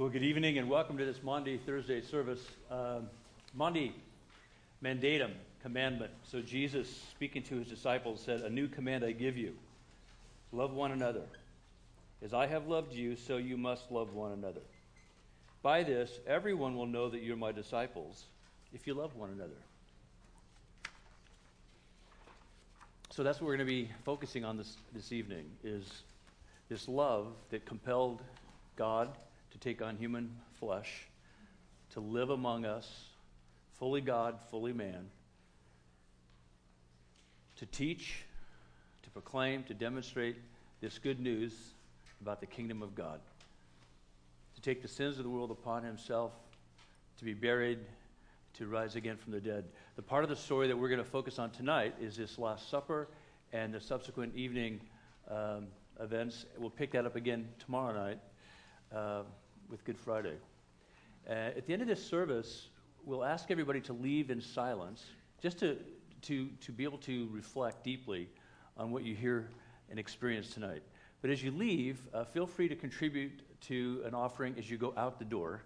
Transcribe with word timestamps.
Well, 0.00 0.08
good 0.08 0.22
evening 0.22 0.56
and 0.56 0.70
welcome 0.70 0.96
to 0.96 1.04
this 1.04 1.22
Maundy 1.22 1.58
Thursday 1.58 2.00
service. 2.00 2.40
Um, 2.70 3.10
Maundy 3.52 3.94
mandatum, 4.82 5.32
commandment. 5.60 6.10
So 6.22 6.40
Jesus, 6.40 6.88
speaking 7.10 7.42
to 7.42 7.56
his 7.56 7.68
disciples, 7.68 8.22
said, 8.24 8.40
A 8.40 8.48
new 8.48 8.66
command 8.66 9.04
I 9.04 9.12
give 9.12 9.36
you 9.36 9.52
love 10.52 10.72
one 10.72 10.92
another. 10.92 11.24
As 12.22 12.32
I 12.32 12.46
have 12.46 12.66
loved 12.66 12.94
you, 12.94 13.14
so 13.14 13.36
you 13.36 13.58
must 13.58 13.92
love 13.92 14.14
one 14.14 14.32
another. 14.32 14.62
By 15.60 15.82
this, 15.82 16.18
everyone 16.26 16.76
will 16.76 16.86
know 16.86 17.10
that 17.10 17.20
you're 17.20 17.36
my 17.36 17.52
disciples 17.52 18.24
if 18.72 18.86
you 18.86 18.94
love 18.94 19.14
one 19.16 19.28
another. 19.28 19.60
So 23.10 23.22
that's 23.22 23.38
what 23.38 23.48
we're 23.48 23.56
going 23.58 23.68
to 23.68 23.70
be 23.70 23.90
focusing 24.06 24.46
on 24.46 24.56
this, 24.56 24.78
this 24.94 25.12
evening 25.12 25.44
is 25.62 25.84
this 26.70 26.88
love 26.88 27.26
that 27.50 27.66
compelled 27.66 28.22
God 28.76 29.10
to 29.50 29.58
take 29.58 29.82
on 29.82 29.96
human 29.96 30.36
flesh, 30.58 31.08
to 31.90 32.00
live 32.00 32.30
among 32.30 32.64
us, 32.64 33.06
fully 33.78 34.00
God, 34.00 34.38
fully 34.50 34.72
man, 34.72 35.08
to 37.56 37.66
teach, 37.66 38.24
to 39.02 39.10
proclaim, 39.10 39.62
to 39.64 39.74
demonstrate 39.74 40.36
this 40.80 40.98
good 40.98 41.20
news 41.20 41.52
about 42.20 42.40
the 42.40 42.46
kingdom 42.46 42.82
of 42.82 42.94
God, 42.94 43.20
to 44.54 44.60
take 44.60 44.82
the 44.82 44.88
sins 44.88 45.18
of 45.18 45.24
the 45.24 45.30
world 45.30 45.50
upon 45.50 45.82
himself, 45.82 46.32
to 47.18 47.24
be 47.24 47.34
buried, 47.34 47.78
to 48.54 48.66
rise 48.66 48.96
again 48.96 49.16
from 49.16 49.32
the 49.32 49.40
dead. 49.40 49.64
The 49.96 50.02
part 50.02 50.24
of 50.24 50.30
the 50.30 50.36
story 50.36 50.68
that 50.68 50.76
we're 50.76 50.88
going 50.88 51.02
to 51.02 51.10
focus 51.10 51.38
on 51.38 51.50
tonight 51.50 51.94
is 52.00 52.16
this 52.16 52.38
Last 52.38 52.70
Supper 52.70 53.08
and 53.52 53.72
the 53.72 53.80
subsequent 53.80 54.34
evening 54.34 54.80
um, 55.30 55.66
events. 56.00 56.46
We'll 56.58 56.70
pick 56.70 56.92
that 56.92 57.06
up 57.06 57.16
again 57.16 57.48
tomorrow 57.58 57.94
night 57.94 58.18
uh, 58.94 59.22
with 59.70 59.84
Good 59.84 59.98
Friday. 59.98 60.34
Uh, 61.28 61.32
at 61.32 61.66
the 61.66 61.72
end 61.72 61.80
of 61.80 61.88
this 61.88 62.04
service, 62.04 62.68
we'll 63.04 63.24
ask 63.24 63.50
everybody 63.50 63.80
to 63.82 63.92
leave 63.92 64.30
in 64.30 64.40
silence, 64.40 65.04
just 65.40 65.58
to, 65.60 65.76
to, 66.22 66.48
to 66.60 66.72
be 66.72 66.82
able 66.82 66.98
to 66.98 67.28
reflect 67.30 67.84
deeply 67.84 68.28
on 68.76 68.90
what 68.90 69.04
you 69.04 69.14
hear 69.14 69.48
and 69.88 69.98
experience 69.98 70.52
tonight. 70.52 70.82
But 71.22 71.30
as 71.30 71.42
you 71.42 71.52
leave, 71.52 72.00
uh, 72.12 72.24
feel 72.24 72.46
free 72.46 72.68
to 72.68 72.74
contribute 72.74 73.42
to 73.62 74.02
an 74.04 74.14
offering 74.14 74.56
as 74.58 74.68
you 74.68 74.76
go 74.76 74.92
out 74.96 75.18
the 75.18 75.24
door. 75.24 75.62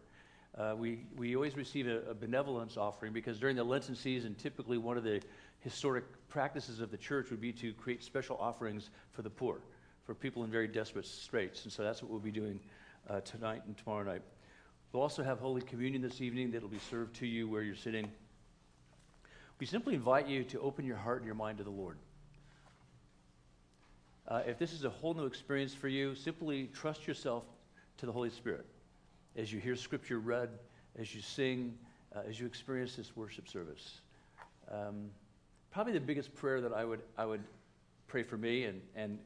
Uh, 0.58 0.74
we, 0.76 1.06
we 1.16 1.34
always 1.34 1.56
receive 1.56 1.86
a, 1.86 2.10
a, 2.10 2.14
benevolence 2.14 2.76
offering 2.76 3.12
because 3.12 3.38
during 3.38 3.56
the 3.56 3.64
Lenten 3.64 3.96
season, 3.96 4.34
typically 4.34 4.78
one 4.78 4.96
of 4.96 5.02
the 5.02 5.20
historic 5.60 6.04
practices 6.28 6.80
of 6.80 6.90
the 6.90 6.96
church 6.96 7.30
would 7.30 7.40
be 7.40 7.52
to 7.52 7.72
create 7.72 8.04
special 8.04 8.36
offerings 8.36 8.90
for 9.12 9.22
the 9.22 9.30
poor, 9.30 9.60
for 10.04 10.14
people 10.14 10.44
in 10.44 10.50
very 10.50 10.68
desperate 10.68 11.06
straits. 11.06 11.64
And 11.64 11.72
so 11.72 11.82
that's 11.82 12.02
what 12.02 12.10
we'll 12.10 12.20
be 12.20 12.30
doing 12.30 12.60
uh, 13.08 13.20
tonight 13.20 13.62
and 13.66 13.76
tomorrow 13.76 14.04
night. 14.04 14.22
We'll 14.92 15.02
also 15.02 15.22
have 15.22 15.38
Holy 15.38 15.62
Communion 15.62 16.02
this 16.02 16.20
evening 16.20 16.50
that'll 16.50 16.68
be 16.68 16.78
served 16.90 17.16
to 17.16 17.26
you 17.26 17.48
where 17.48 17.62
you're 17.62 17.74
sitting. 17.74 18.10
We 19.58 19.66
simply 19.66 19.94
invite 19.94 20.28
you 20.28 20.44
to 20.44 20.60
open 20.60 20.84
your 20.84 20.96
heart 20.96 21.18
and 21.18 21.26
your 21.26 21.34
mind 21.34 21.58
to 21.58 21.64
the 21.64 21.70
Lord. 21.70 21.96
Uh, 24.26 24.42
if 24.46 24.58
this 24.58 24.72
is 24.72 24.84
a 24.84 24.90
whole 24.90 25.14
new 25.14 25.26
experience 25.26 25.74
for 25.74 25.88
you, 25.88 26.14
simply 26.14 26.70
trust 26.72 27.06
yourself 27.06 27.44
to 27.98 28.06
the 28.06 28.12
Holy 28.12 28.30
Spirit 28.30 28.66
as 29.36 29.52
you 29.52 29.60
hear 29.60 29.76
Scripture 29.76 30.18
read, 30.18 30.48
as 30.98 31.14
you 31.14 31.20
sing, 31.20 31.76
uh, 32.14 32.20
as 32.28 32.38
you 32.38 32.46
experience 32.46 32.96
this 32.96 33.16
worship 33.16 33.48
service. 33.48 34.00
Um, 34.70 35.10
probably 35.70 35.92
the 35.92 36.00
biggest 36.00 36.34
prayer 36.34 36.60
that 36.60 36.72
I 36.72 36.84
would, 36.84 37.00
I 37.18 37.26
would 37.26 37.42
pray 38.06 38.22
for 38.22 38.38
me 38.38 38.64
and, 38.64 38.80
and 38.94 39.18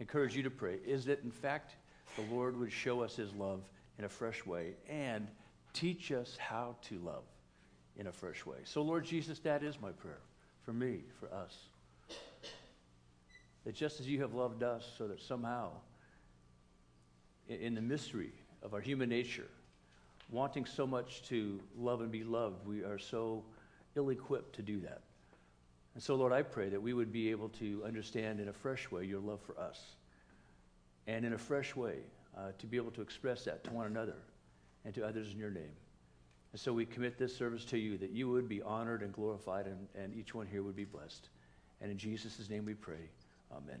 encourage 0.00 0.36
you 0.36 0.42
to 0.42 0.50
pray 0.50 0.78
is 0.84 1.04
that, 1.06 1.22
in 1.22 1.30
fact, 1.30 1.76
the 2.14 2.34
Lord 2.34 2.58
would 2.58 2.72
show 2.72 3.02
us 3.02 3.16
his 3.16 3.32
love 3.34 3.60
in 3.98 4.04
a 4.04 4.08
fresh 4.08 4.44
way 4.46 4.74
and 4.88 5.26
teach 5.72 6.12
us 6.12 6.36
how 6.38 6.76
to 6.82 6.98
love 6.98 7.24
in 7.96 8.06
a 8.06 8.12
fresh 8.12 8.46
way. 8.46 8.58
So, 8.64 8.82
Lord 8.82 9.04
Jesus, 9.04 9.38
that 9.40 9.62
is 9.62 9.80
my 9.80 9.90
prayer 9.90 10.20
for 10.64 10.72
me, 10.72 11.00
for 11.18 11.32
us. 11.32 11.56
That 13.64 13.74
just 13.74 14.00
as 14.00 14.06
you 14.06 14.20
have 14.20 14.34
loved 14.34 14.62
us, 14.62 14.88
so 14.96 15.08
that 15.08 15.20
somehow, 15.20 15.70
in 17.48 17.74
the 17.74 17.80
mystery 17.80 18.32
of 18.62 18.74
our 18.74 18.80
human 18.80 19.08
nature, 19.08 19.48
wanting 20.30 20.64
so 20.66 20.86
much 20.86 21.22
to 21.28 21.60
love 21.76 22.00
and 22.00 22.10
be 22.10 22.24
loved, 22.24 22.66
we 22.66 22.82
are 22.82 22.98
so 22.98 23.42
ill 23.96 24.10
equipped 24.10 24.54
to 24.56 24.62
do 24.62 24.80
that. 24.80 25.02
And 25.94 26.02
so, 26.02 26.14
Lord, 26.14 26.32
I 26.32 26.42
pray 26.42 26.68
that 26.68 26.80
we 26.80 26.92
would 26.92 27.12
be 27.12 27.30
able 27.30 27.48
to 27.50 27.82
understand 27.84 28.38
in 28.38 28.48
a 28.48 28.52
fresh 28.52 28.90
way 28.90 29.04
your 29.04 29.20
love 29.20 29.40
for 29.40 29.58
us 29.58 29.95
and 31.06 31.24
in 31.24 31.32
a 31.32 31.38
fresh 31.38 31.74
way 31.76 31.98
uh, 32.36 32.52
to 32.58 32.66
be 32.66 32.76
able 32.76 32.90
to 32.92 33.02
express 33.02 33.44
that 33.44 33.64
to 33.64 33.70
one 33.70 33.86
another 33.86 34.16
and 34.84 34.94
to 34.94 35.06
others 35.06 35.32
in 35.32 35.38
your 35.38 35.50
name. 35.50 35.74
And 36.52 36.60
so 36.60 36.72
we 36.72 36.86
commit 36.86 37.18
this 37.18 37.36
service 37.36 37.64
to 37.66 37.78
you 37.78 37.98
that 37.98 38.10
you 38.10 38.28
would 38.28 38.48
be 38.48 38.62
honored 38.62 39.02
and 39.02 39.12
glorified 39.12 39.66
and, 39.66 39.88
and 39.94 40.14
each 40.14 40.34
one 40.34 40.46
here 40.46 40.62
would 40.62 40.76
be 40.76 40.84
blessed. 40.84 41.28
And 41.80 41.90
in 41.90 41.98
Jesus' 41.98 42.48
name 42.48 42.64
we 42.64 42.74
pray. 42.74 43.10
Amen. 43.52 43.80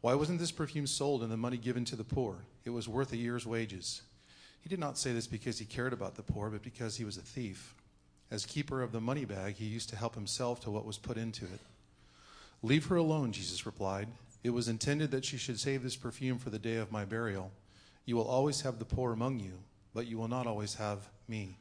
Why 0.00 0.14
wasn't 0.14 0.38
this 0.38 0.52
perfume 0.52 0.86
sold 0.86 1.22
and 1.22 1.32
the 1.32 1.36
money 1.36 1.56
given 1.56 1.84
to 1.86 1.96
the 1.96 2.04
poor? 2.04 2.36
It 2.64 2.70
was 2.70 2.88
worth 2.88 3.12
a 3.12 3.16
year's 3.16 3.46
wages. 3.46 4.02
He 4.60 4.68
did 4.68 4.78
not 4.78 4.98
say 4.98 5.12
this 5.12 5.26
because 5.26 5.58
he 5.58 5.64
cared 5.64 5.92
about 5.92 6.14
the 6.14 6.22
poor, 6.22 6.50
but 6.50 6.62
because 6.62 6.96
he 6.96 7.04
was 7.04 7.16
a 7.16 7.22
thief. 7.22 7.74
As 8.30 8.46
keeper 8.46 8.82
of 8.82 8.92
the 8.92 9.00
money 9.00 9.24
bag, 9.24 9.54
he 9.56 9.64
used 9.64 9.88
to 9.88 9.96
help 9.96 10.14
himself 10.14 10.60
to 10.60 10.70
what 10.70 10.84
was 10.84 10.98
put 10.98 11.16
into 11.16 11.46
it. 11.46 11.60
Leave 12.62 12.86
her 12.86 12.96
alone, 12.96 13.32
Jesus 13.32 13.66
replied. 13.66 14.08
It 14.44 14.50
was 14.50 14.68
intended 14.68 15.10
that 15.10 15.24
she 15.24 15.36
should 15.36 15.58
save 15.58 15.82
this 15.82 15.96
perfume 15.96 16.38
for 16.38 16.50
the 16.50 16.58
day 16.58 16.76
of 16.76 16.92
my 16.92 17.04
burial. 17.04 17.50
You 18.04 18.16
will 18.16 18.26
always 18.26 18.60
have 18.60 18.78
the 18.78 18.84
poor 18.84 19.12
among 19.12 19.40
you, 19.40 19.52
but 19.94 20.06
you 20.06 20.18
will 20.18 20.28
not 20.28 20.46
always 20.46 20.74
have 20.74 21.08
me. 21.26 21.56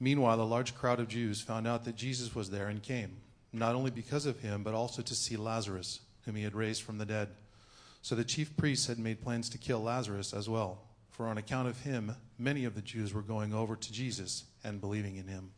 Meanwhile, 0.00 0.40
a 0.40 0.42
large 0.42 0.74
crowd 0.74 1.00
of 1.00 1.08
Jews 1.08 1.40
found 1.40 1.66
out 1.66 1.84
that 1.84 1.96
Jesus 1.96 2.34
was 2.34 2.50
there 2.50 2.68
and 2.68 2.82
came, 2.82 3.16
not 3.52 3.74
only 3.74 3.90
because 3.90 4.26
of 4.26 4.40
him, 4.40 4.62
but 4.62 4.74
also 4.74 5.02
to 5.02 5.14
see 5.14 5.36
Lazarus, 5.36 6.00
whom 6.24 6.34
he 6.34 6.42
had 6.42 6.54
raised 6.54 6.82
from 6.82 6.98
the 6.98 7.06
dead. 7.06 7.28
So 8.02 8.14
the 8.14 8.24
chief 8.24 8.56
priests 8.56 8.86
had 8.86 8.98
made 8.98 9.22
plans 9.22 9.48
to 9.50 9.58
kill 9.58 9.82
Lazarus 9.82 10.32
as 10.32 10.48
well, 10.48 10.82
for 11.10 11.26
on 11.26 11.38
account 11.38 11.68
of 11.68 11.80
him, 11.80 12.14
many 12.38 12.64
of 12.64 12.74
the 12.74 12.82
Jews 12.82 13.12
were 13.12 13.22
going 13.22 13.52
over 13.52 13.76
to 13.76 13.92
Jesus 13.92 14.44
and 14.62 14.80
believing 14.80 15.16
in 15.16 15.26
him. 15.26 15.50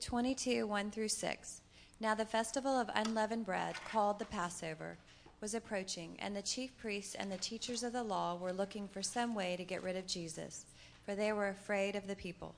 22, 0.00 0.66
1 0.66 0.90
through 0.90 1.08
6. 1.08 1.60
Now 2.00 2.14
the 2.14 2.24
festival 2.24 2.72
of 2.72 2.90
unleavened 2.94 3.44
bread, 3.44 3.74
called 3.90 4.18
the 4.18 4.24
Passover, 4.24 4.96
was 5.40 5.54
approaching, 5.54 6.16
and 6.18 6.34
the 6.34 6.42
chief 6.42 6.76
priests 6.78 7.14
and 7.14 7.30
the 7.30 7.36
teachers 7.36 7.82
of 7.82 7.92
the 7.92 8.02
law 8.02 8.36
were 8.36 8.52
looking 8.52 8.88
for 8.88 9.02
some 9.02 9.34
way 9.34 9.56
to 9.56 9.64
get 9.64 9.82
rid 9.82 9.96
of 9.96 10.06
Jesus, 10.06 10.64
for 11.04 11.14
they 11.14 11.32
were 11.32 11.48
afraid 11.48 11.96
of 11.96 12.06
the 12.06 12.16
people. 12.16 12.54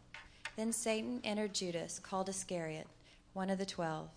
Then 0.57 0.73
Satan 0.73 1.21
entered 1.25 1.55
Judas, 1.55 1.99
called 1.99 2.29
Iscariot, 2.29 2.87
one 3.33 3.51
of 3.51 3.59
the 3.59 3.67
twelve. 3.67 4.09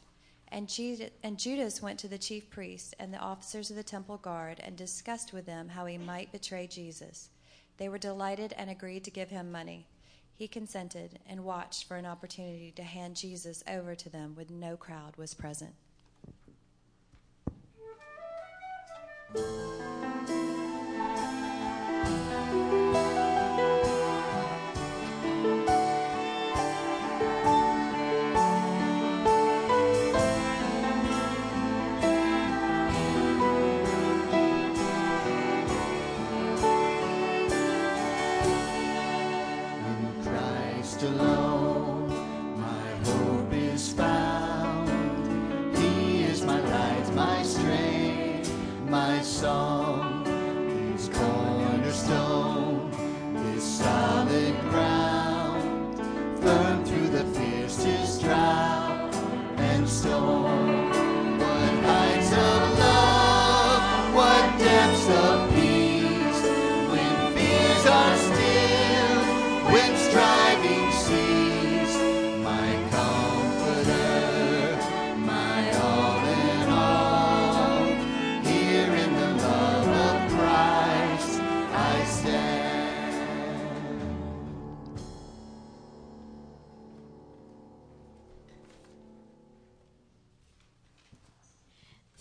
And 0.52 0.70
Judas 0.70 1.82
went 1.82 2.00
to 2.00 2.08
the 2.08 2.18
chief 2.18 2.50
priests 2.50 2.94
and 3.00 3.14
the 3.14 3.20
officers 3.20 3.70
of 3.70 3.76
the 3.76 3.84
temple 3.84 4.18
guard 4.18 4.62
and 4.64 4.76
discussed 4.76 5.34
with 5.34 5.46
them 5.46 5.70
how 5.70 5.86
he 5.86 5.98
might 5.98 6.32
betray 6.32 6.68
Jesus. 6.68 7.30
They 7.78 7.90
were 7.90 7.98
delighted 7.98 8.54
and 8.58 8.70
agreed 8.70 9.04
to 9.06 9.12
give 9.12 9.30
him 9.32 9.52
money. 9.52 9.88
He 10.38 10.48
consented 10.50 11.20
and 11.28 11.46
watched 11.46 11.88
for 11.88 11.96
an 11.96 12.06
opportunity 12.06 12.74
to 12.76 12.84
hand 12.84 13.16
Jesus 13.16 13.64
over 13.70 13.96
to 13.96 14.10
them 14.10 14.36
when 14.36 14.60
no 14.60 14.76
crowd 14.76 15.16
was 15.16 15.34
present. 15.34 15.74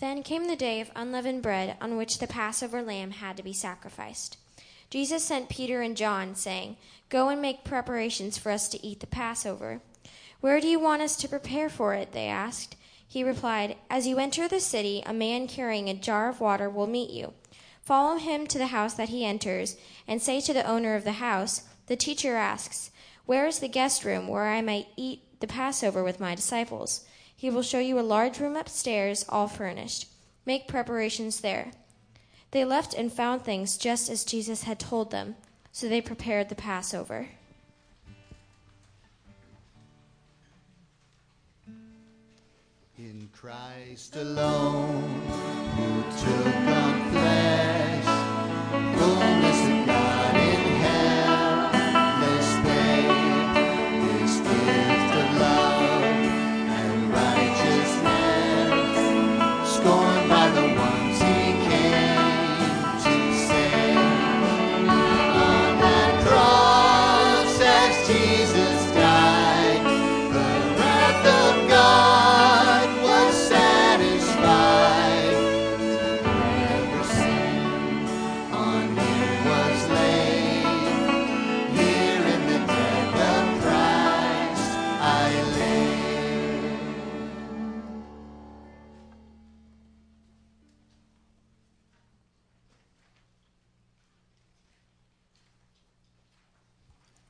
Then 0.04 0.22
came 0.22 0.48
the 0.48 0.54
day 0.54 0.82
of 0.82 0.90
unleavened 0.94 1.40
bread 1.40 1.78
on 1.80 1.96
which 1.96 2.18
the 2.18 2.26
Passover 2.26 2.82
lamb 2.82 3.12
had 3.12 3.38
to 3.38 3.42
be 3.42 3.54
sacrificed. 3.54 4.36
Jesus 4.90 5.24
sent 5.24 5.48
Peter 5.48 5.80
and 5.80 5.96
John, 5.96 6.34
saying, 6.34 6.76
Go 7.08 7.30
and 7.30 7.40
make 7.40 7.64
preparations 7.64 8.36
for 8.36 8.52
us 8.52 8.68
to 8.68 8.86
eat 8.86 9.00
the 9.00 9.06
Passover. 9.06 9.80
Where 10.42 10.60
do 10.60 10.66
you 10.66 10.78
want 10.78 11.00
us 11.00 11.16
to 11.16 11.28
prepare 11.28 11.70
for 11.70 11.94
it? 11.94 12.12
They 12.12 12.26
asked. 12.26 12.76
He 13.08 13.24
replied, 13.24 13.78
As 13.88 14.06
you 14.06 14.18
enter 14.18 14.46
the 14.46 14.60
city, 14.60 15.02
a 15.06 15.14
man 15.14 15.48
carrying 15.48 15.88
a 15.88 15.94
jar 15.94 16.28
of 16.28 16.38
water 16.38 16.68
will 16.68 16.86
meet 16.86 17.08
you. 17.08 17.32
Follow 17.80 18.18
him 18.18 18.46
to 18.48 18.58
the 18.58 18.66
house 18.66 18.92
that 18.92 19.08
he 19.08 19.24
enters, 19.24 19.78
and 20.06 20.20
say 20.20 20.38
to 20.42 20.52
the 20.52 20.68
owner 20.68 20.96
of 20.96 21.04
the 21.04 21.12
house, 21.12 21.62
The 21.86 21.96
teacher 21.96 22.36
asks, 22.36 22.90
Where 23.24 23.46
is 23.46 23.60
the 23.60 23.68
guest 23.68 24.04
room 24.04 24.28
where 24.28 24.48
I 24.48 24.60
may 24.60 24.86
eat 24.98 25.40
the 25.40 25.46
Passover 25.46 26.04
with 26.04 26.20
my 26.20 26.34
disciples? 26.34 27.06
He 27.36 27.50
will 27.50 27.62
show 27.62 27.78
you 27.78 27.98
a 27.98 28.02
large 28.02 28.38
room 28.38 28.56
upstairs, 28.56 29.24
all 29.28 29.48
furnished. 29.48 30.06
Make 30.46 30.68
preparations 30.68 31.40
there. 31.40 31.72
They 32.50 32.64
left 32.64 32.94
and 32.94 33.12
found 33.12 33.42
things 33.42 33.76
just 33.76 34.08
as 34.08 34.24
Jesus 34.24 34.62
had 34.62 34.78
told 34.78 35.10
them, 35.10 35.36
so 35.72 35.88
they 35.88 36.00
prepared 36.00 36.48
the 36.48 36.54
Passover. 36.54 37.28
In 42.96 43.28
Christ 43.32 44.14
alone, 44.16 45.20
who 45.76 46.02
took 46.24 46.54
on 46.54 47.10
flesh, 47.10 48.04
fullness 48.98 49.53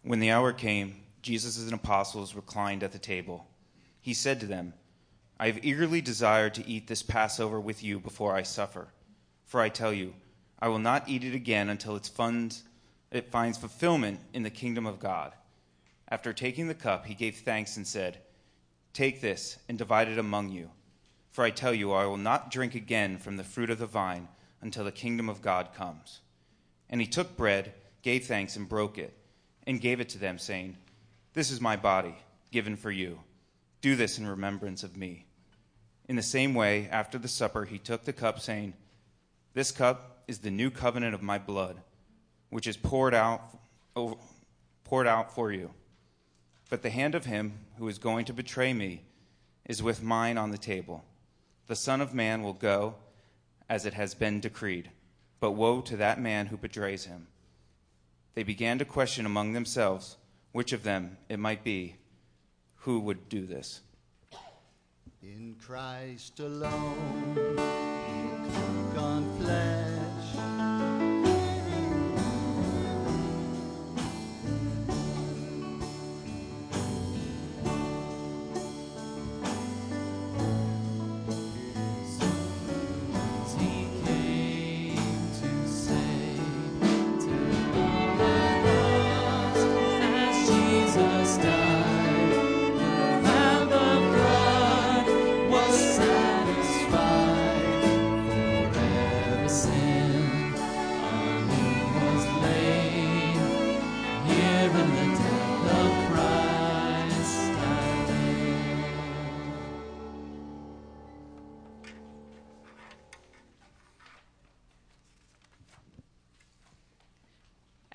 When 0.04 0.20
the 0.20 0.30
hour 0.30 0.52
came, 0.52 0.96
Jesus 1.22 1.58
and 1.64 1.72
apostles 1.72 2.34
reclined 2.34 2.82
at 2.82 2.92
the 2.92 2.98
table. 2.98 3.46
He 4.02 4.12
said 4.12 4.38
to 4.40 4.46
them, 4.46 4.74
I 5.40 5.46
have 5.46 5.64
eagerly 5.64 6.02
desired 6.02 6.52
to 6.54 6.68
eat 6.68 6.88
this 6.88 7.02
Passover 7.02 7.58
with 7.58 7.82
you 7.82 7.98
before 7.98 8.36
I 8.36 8.42
suffer. 8.42 8.88
For 9.46 9.62
I 9.62 9.70
tell 9.70 9.94
you, 9.94 10.12
I 10.58 10.68
will 10.68 10.78
not 10.78 11.08
eat 11.08 11.24
it 11.24 11.34
again 11.34 11.70
until 11.70 11.96
its 11.96 12.10
funds, 12.10 12.64
it 13.10 13.30
finds 13.30 13.56
fulfillment 13.56 14.20
in 14.34 14.42
the 14.42 14.50
kingdom 14.50 14.84
of 14.84 15.00
God. 15.00 15.32
After 16.10 16.34
taking 16.34 16.68
the 16.68 16.74
cup, 16.74 17.06
he 17.06 17.14
gave 17.14 17.36
thanks 17.36 17.78
and 17.78 17.86
said, 17.86 18.18
Take 18.92 19.22
this 19.22 19.56
and 19.70 19.78
divide 19.78 20.08
it 20.08 20.18
among 20.18 20.50
you. 20.50 20.70
For 21.30 21.44
I 21.44 21.50
tell 21.50 21.72
you, 21.72 21.92
I 21.92 22.04
will 22.04 22.18
not 22.18 22.50
drink 22.50 22.74
again 22.74 23.16
from 23.16 23.38
the 23.38 23.42
fruit 23.42 23.70
of 23.70 23.78
the 23.78 23.86
vine 23.86 24.28
until 24.60 24.84
the 24.84 24.92
kingdom 24.92 25.30
of 25.30 25.40
God 25.40 25.72
comes. 25.74 26.20
And 26.90 27.00
he 27.00 27.06
took 27.06 27.38
bread, 27.38 27.72
gave 28.02 28.26
thanks, 28.26 28.54
and 28.54 28.68
broke 28.68 28.98
it, 28.98 29.16
and 29.66 29.80
gave 29.80 30.00
it 30.00 30.08
to 30.10 30.18
them, 30.18 30.38
saying, 30.38 30.76
This 31.32 31.50
is 31.50 31.60
my 31.60 31.76
body, 31.76 32.14
given 32.50 32.76
for 32.76 32.90
you. 32.90 33.20
Do 33.80 33.96
this 33.96 34.18
in 34.18 34.26
remembrance 34.26 34.82
of 34.82 34.96
me. 34.96 35.26
In 36.08 36.16
the 36.16 36.22
same 36.22 36.54
way, 36.54 36.88
after 36.90 37.18
the 37.18 37.28
supper, 37.28 37.64
he 37.64 37.78
took 37.78 38.04
the 38.04 38.12
cup, 38.12 38.40
saying, 38.40 38.74
This 39.54 39.70
cup 39.70 40.22
is 40.28 40.38
the 40.38 40.50
new 40.50 40.70
covenant 40.70 41.14
of 41.14 41.22
my 41.22 41.38
blood, 41.38 41.80
which 42.50 42.66
is 42.66 42.76
poured 42.76 43.14
out, 43.14 43.42
over, 43.96 44.16
poured 44.84 45.06
out 45.06 45.34
for 45.34 45.50
you. 45.50 45.70
But 46.70 46.82
the 46.82 46.90
hand 46.90 47.14
of 47.14 47.24
him 47.24 47.60
who 47.78 47.88
is 47.88 47.98
going 47.98 48.24
to 48.26 48.32
betray 48.32 48.72
me 48.72 49.02
is 49.66 49.82
with 49.82 50.02
mine 50.02 50.38
on 50.38 50.50
the 50.50 50.58
table. 50.58 51.04
The 51.66 51.76
Son 51.76 52.00
of 52.00 52.14
Man 52.14 52.42
will 52.42 52.52
go 52.52 52.96
as 53.68 53.86
it 53.86 53.94
has 53.94 54.14
been 54.14 54.40
decreed, 54.40 54.90
but 55.40 55.52
woe 55.52 55.80
to 55.82 55.96
that 55.96 56.20
man 56.20 56.46
who 56.46 56.56
betrays 56.56 57.06
him. 57.06 57.26
They 58.34 58.42
began 58.42 58.78
to 58.78 58.84
question 58.84 59.26
among 59.26 59.52
themselves 59.52 60.16
which 60.52 60.72
of 60.72 60.82
them 60.82 61.16
it 61.28 61.38
might 61.38 61.64
be 61.64 61.96
who 62.76 63.00
would 63.00 63.28
do 63.28 63.46
this. 63.46 63.80
In 65.22 65.56
Christ 65.58 66.40
alone, 66.40 67.56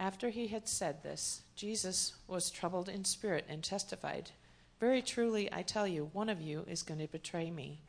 After 0.10 0.30
he 0.32 0.48
had 0.48 0.68
said 0.68 1.04
this, 1.04 1.44
Jesus 1.56 2.16
was 2.26 2.50
troubled 2.50 2.90
in 2.90 3.06
spirit 3.06 3.46
and 3.48 3.64
testified, 3.64 4.32
Very 4.80 5.04
truly, 5.04 5.54
I 5.54 5.62
tell 5.62 5.88
you, 5.88 6.10
one 6.14 6.30
of 6.30 6.42
you 6.42 6.66
is 6.68 6.82
going 6.82 7.00
to 7.00 7.06
betray 7.06 7.52
me. 7.52 7.82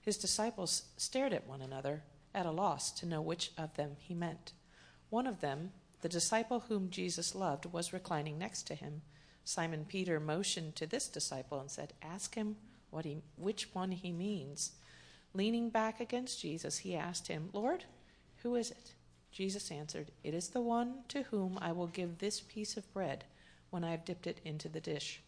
His 0.00 0.18
disciples 0.18 0.82
stared 0.96 1.32
at 1.32 1.46
one 1.46 1.62
another, 1.62 2.02
at 2.34 2.46
a 2.46 2.50
loss 2.50 2.90
to 2.98 3.06
know 3.06 3.22
which 3.22 3.52
of 3.56 3.76
them 3.76 3.92
he 3.96 4.12
meant. 4.12 4.54
One 5.08 5.28
of 5.28 5.40
them, 5.40 5.70
the 6.00 6.08
disciple 6.08 6.64
whom 6.66 6.90
Jesus 6.90 7.36
loved, 7.36 7.66
was 7.66 7.92
reclining 7.92 8.40
next 8.40 8.64
to 8.64 8.74
him. 8.74 9.02
Simon 9.44 9.84
Peter 9.88 10.18
motioned 10.18 10.74
to 10.74 10.86
this 10.88 11.06
disciple 11.06 11.60
and 11.60 11.70
said, 11.70 11.92
Ask 12.02 12.34
him 12.34 12.56
what 12.90 13.04
he, 13.04 13.22
which 13.36 13.72
one 13.72 13.92
he 13.92 14.10
means. 14.10 14.72
Leaning 15.32 15.70
back 15.70 16.00
against 16.00 16.42
Jesus, 16.42 16.78
he 16.78 16.96
asked 16.96 17.28
him, 17.28 17.50
Lord, 17.52 17.84
who 18.42 18.56
is 18.56 18.72
it? 18.72 18.94
Jesus 19.38 19.70
answered, 19.70 20.10
It 20.24 20.34
is 20.34 20.48
the 20.48 20.60
one 20.60 21.04
to 21.06 21.22
whom 21.22 21.60
I 21.62 21.70
will 21.70 21.86
give 21.86 22.18
this 22.18 22.40
piece 22.40 22.76
of 22.76 22.92
bread 22.92 23.22
when 23.70 23.84
I 23.84 23.92
have 23.92 24.04
dipped 24.04 24.26
it 24.26 24.40
into 24.44 24.68
the 24.68 24.80
dish. 24.80 25.22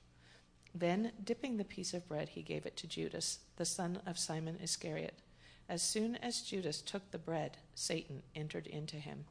Then, 0.75 1.13
dipping 1.23 1.59
the 1.59 1.65
piece 1.65 1.95
of 1.95 2.09
bread, 2.09 2.31
he 2.31 2.43
gave 2.43 2.67
it 2.67 2.77
to 2.79 2.89
Judas, 2.89 3.39
the 3.55 3.65
son 3.65 4.01
of 4.05 4.19
Simon 4.19 4.59
Iscariot. 4.61 5.21
As 5.69 5.81
soon 5.81 6.17
as 6.17 6.43
Judas 6.43 6.83
took 6.83 7.09
the 7.13 7.19
bread, 7.19 7.59
Satan 7.77 8.25
entered 8.35 8.67
into 8.67 8.97
him. 8.97 9.27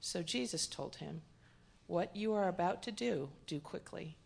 So 0.00 0.24
Jesus 0.24 0.66
told 0.66 0.96
him, 0.96 1.22
What 1.86 2.16
you 2.16 2.34
are 2.34 2.48
about 2.48 2.82
to 2.82 2.90
do, 2.90 3.28
do 3.46 3.60
quickly. 3.60 4.16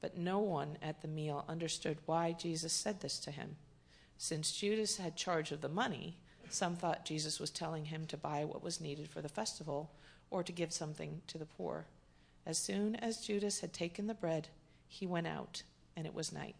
But 0.00 0.18
no 0.18 0.40
one 0.40 0.76
at 0.82 1.02
the 1.02 1.08
meal 1.08 1.44
understood 1.48 1.98
why 2.04 2.32
Jesus 2.32 2.72
said 2.72 3.00
this 3.00 3.20
to 3.20 3.30
him. 3.30 3.54
Since 4.18 4.56
Judas 4.56 4.96
had 4.96 5.14
charge 5.14 5.52
of 5.52 5.60
the 5.60 5.68
money, 5.68 6.18
some 6.48 6.76
thought 6.76 7.04
Jesus 7.04 7.40
was 7.40 7.50
telling 7.50 7.86
him 7.86 8.06
to 8.06 8.16
buy 8.16 8.44
what 8.44 8.62
was 8.62 8.80
needed 8.80 9.08
for 9.08 9.20
the 9.20 9.28
festival 9.28 9.90
or 10.30 10.42
to 10.42 10.52
give 10.52 10.72
something 10.72 11.22
to 11.26 11.38
the 11.38 11.46
poor. 11.46 11.86
As 12.44 12.58
soon 12.58 12.96
as 12.96 13.18
Judas 13.18 13.60
had 13.60 13.72
taken 13.72 14.06
the 14.06 14.14
bread, 14.14 14.48
he 14.88 15.06
went 15.06 15.26
out, 15.26 15.62
and 15.96 16.06
it 16.06 16.14
was 16.14 16.32
night. 16.32 16.54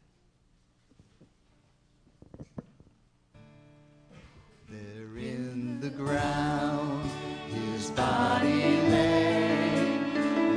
There 4.69 5.17
in 5.17 5.81
the 5.81 5.91
ground, 5.91 7.09
his 7.49 7.91
body 7.91 8.81
lay, 8.91 9.99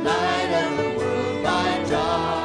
light 0.03 0.65
of 0.65 0.77
the 0.77 0.97
world 0.97 1.43
by 1.43 1.85
darkness 1.89 2.38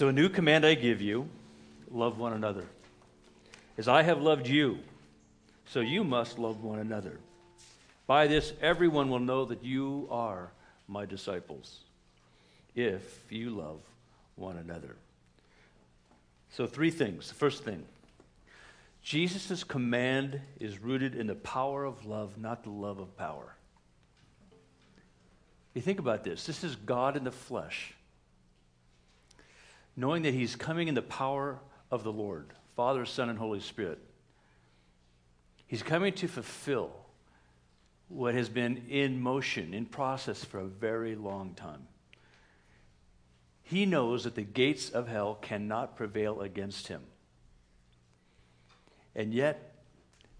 So, 0.00 0.08
a 0.08 0.12
new 0.14 0.30
command 0.30 0.64
I 0.64 0.72
give 0.76 1.02
you 1.02 1.28
love 1.90 2.18
one 2.18 2.32
another. 2.32 2.64
As 3.76 3.86
I 3.86 4.00
have 4.00 4.22
loved 4.22 4.46
you, 4.46 4.78
so 5.66 5.80
you 5.80 6.04
must 6.04 6.38
love 6.38 6.64
one 6.64 6.78
another. 6.78 7.20
By 8.06 8.26
this, 8.26 8.54
everyone 8.62 9.10
will 9.10 9.18
know 9.18 9.44
that 9.44 9.62
you 9.62 10.08
are 10.10 10.52
my 10.88 11.04
disciples, 11.04 11.80
if 12.74 13.30
you 13.30 13.50
love 13.50 13.80
one 14.36 14.56
another. 14.56 14.96
So, 16.48 16.66
three 16.66 16.90
things. 16.90 17.28
The 17.28 17.34
first 17.34 17.62
thing 17.62 17.84
Jesus' 19.02 19.64
command 19.64 20.40
is 20.58 20.78
rooted 20.78 21.14
in 21.14 21.26
the 21.26 21.34
power 21.34 21.84
of 21.84 22.06
love, 22.06 22.38
not 22.38 22.62
the 22.62 22.70
love 22.70 23.00
of 23.00 23.18
power. 23.18 23.54
You 25.74 25.82
think 25.82 25.98
about 25.98 26.24
this 26.24 26.46
this 26.46 26.64
is 26.64 26.74
God 26.74 27.18
in 27.18 27.24
the 27.24 27.30
flesh 27.30 27.92
knowing 30.00 30.22
that 30.22 30.32
he's 30.32 30.56
coming 30.56 30.88
in 30.88 30.94
the 30.94 31.02
power 31.02 31.60
of 31.90 32.04
the 32.04 32.12
Lord, 32.12 32.54
Father, 32.74 33.04
Son, 33.04 33.28
and 33.28 33.38
Holy 33.38 33.60
Spirit. 33.60 33.98
He's 35.66 35.82
coming 35.82 36.14
to 36.14 36.26
fulfill 36.26 36.90
what 38.08 38.34
has 38.34 38.48
been 38.48 38.86
in 38.88 39.20
motion, 39.20 39.74
in 39.74 39.84
process 39.84 40.42
for 40.42 40.58
a 40.58 40.64
very 40.64 41.14
long 41.14 41.52
time. 41.52 41.86
He 43.62 43.84
knows 43.84 44.24
that 44.24 44.34
the 44.34 44.42
gates 44.42 44.88
of 44.88 45.06
hell 45.06 45.34
cannot 45.42 45.96
prevail 45.96 46.40
against 46.40 46.88
him. 46.88 47.02
And 49.14 49.34
yet, 49.34 49.74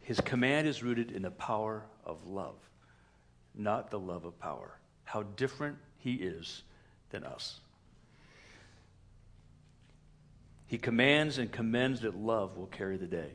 his 0.01 0.23
command 0.23 0.69
is 0.69 0.83
rooted 0.83 1.13
in 1.13 1.21
the 1.21 1.31
power 1.31 1.85
of 2.07 2.27
love, 2.27 2.57
not 3.55 3.91
the 3.91 4.01
love 4.01 4.25
of 4.25 4.39
power. 4.41 4.79
How 5.05 5.23
different 5.23 5.77
he 5.99 6.15
is 6.15 6.63
than 7.11 7.25
us. 7.25 7.61
He 10.71 10.79
commands 10.79 11.39
and 11.39 11.51
commends 11.51 12.03
that 12.03 12.17
love 12.17 12.57
will 12.57 12.69
carry 12.69 12.97
the 12.97 13.09
day. 13.09 13.33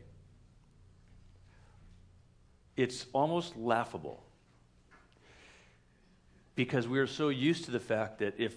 It's 2.78 3.06
almost 3.12 3.58
laughable 3.58 4.24
because 6.56 6.88
we 6.88 6.98
are 6.98 7.08
so 7.08 7.28
used 7.28 7.66
to 7.66 7.72
the 7.72 7.80
fact 7.82 8.20
that 8.20 8.36
if, 8.38 8.56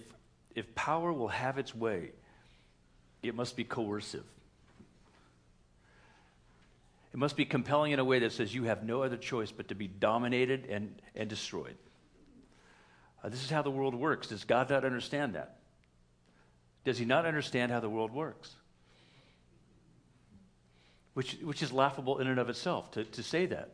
if 0.55 0.73
power 0.75 1.11
will 1.11 1.27
have 1.27 1.57
its 1.57 1.75
way, 1.75 2.11
it 3.21 3.35
must 3.35 3.57
be 3.57 3.65
coercive. 3.65 4.23
It 7.13 7.17
must 7.17 7.35
be 7.35 7.43
compelling 7.43 7.91
in 7.91 7.99
a 7.99 8.05
way 8.05 8.19
that 8.19 8.31
says 8.31 8.55
you 8.55 8.63
have 8.63 8.85
no 8.85 9.03
other 9.03 9.17
choice 9.17 9.51
but 9.51 9.67
to 9.67 9.75
be 9.75 9.89
dominated 9.89 10.67
and, 10.69 11.01
and 11.15 11.29
destroyed. 11.29 11.75
Uh, 13.21 13.27
this 13.27 13.43
is 13.43 13.49
how 13.49 13.61
the 13.61 13.71
world 13.71 13.93
works. 13.93 14.27
Does 14.27 14.45
God 14.45 14.69
not 14.69 14.85
understand 14.85 15.35
that? 15.35 15.57
Does 16.85 16.97
he 16.97 17.03
not 17.03 17.25
understand 17.25 17.73
how 17.73 17.81
the 17.81 17.89
world 17.89 18.13
works? 18.13 18.55
Which, 21.13 21.37
which 21.43 21.63
is 21.63 21.71
laughable 21.71 22.19
in 22.19 22.27
and 22.27 22.39
of 22.39 22.49
itself 22.49 22.91
to, 22.91 23.03
to 23.03 23.23
say 23.23 23.45
that. 23.47 23.71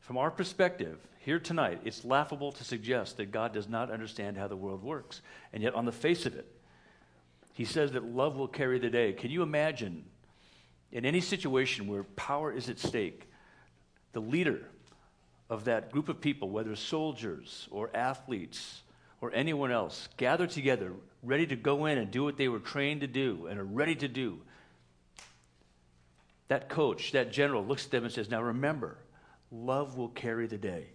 From 0.00 0.16
our 0.16 0.30
perspective, 0.30 0.98
here 1.18 1.40
tonight, 1.40 1.80
it's 1.84 2.04
laughable 2.04 2.52
to 2.52 2.62
suggest 2.62 3.16
that 3.16 3.32
God 3.32 3.52
does 3.52 3.68
not 3.68 3.90
understand 3.90 4.36
how 4.36 4.46
the 4.46 4.56
world 4.56 4.82
works. 4.82 5.20
And 5.52 5.62
yet, 5.62 5.74
on 5.74 5.84
the 5.84 5.92
face 5.92 6.24
of 6.24 6.36
it, 6.36 6.46
he 7.52 7.64
says 7.64 7.92
that 7.92 8.04
love 8.04 8.36
will 8.36 8.46
carry 8.46 8.78
the 8.78 8.90
day. 8.90 9.12
Can 9.12 9.30
you 9.30 9.42
imagine, 9.42 10.04
in 10.92 11.04
any 11.04 11.20
situation 11.20 11.88
where 11.88 12.04
power 12.04 12.52
is 12.52 12.68
at 12.68 12.78
stake, 12.78 13.28
the 14.12 14.20
leader 14.20 14.68
of 15.50 15.64
that 15.64 15.90
group 15.90 16.08
of 16.08 16.20
people, 16.20 16.50
whether 16.50 16.76
soldiers 16.76 17.66
or 17.72 17.90
athletes 17.92 18.82
or 19.20 19.32
anyone 19.34 19.72
else, 19.72 20.08
gather 20.16 20.46
together, 20.46 20.92
ready 21.22 21.46
to 21.46 21.56
go 21.56 21.86
in 21.86 21.98
and 21.98 22.10
do 22.10 22.22
what 22.22 22.36
they 22.36 22.48
were 22.48 22.60
trained 22.60 23.00
to 23.00 23.06
do 23.08 23.46
and 23.46 23.58
are 23.58 23.64
ready 23.64 23.96
to 23.96 24.06
do? 24.06 24.38
That 26.48 26.68
coach, 26.68 27.12
that 27.12 27.32
general, 27.32 27.64
looks 27.64 27.86
at 27.86 27.90
them 27.90 28.04
and 28.04 28.12
says, 28.12 28.30
Now 28.30 28.42
remember, 28.42 28.98
love 29.50 29.96
will 29.96 30.08
carry 30.08 30.46
the 30.46 30.58
day. 30.58 30.86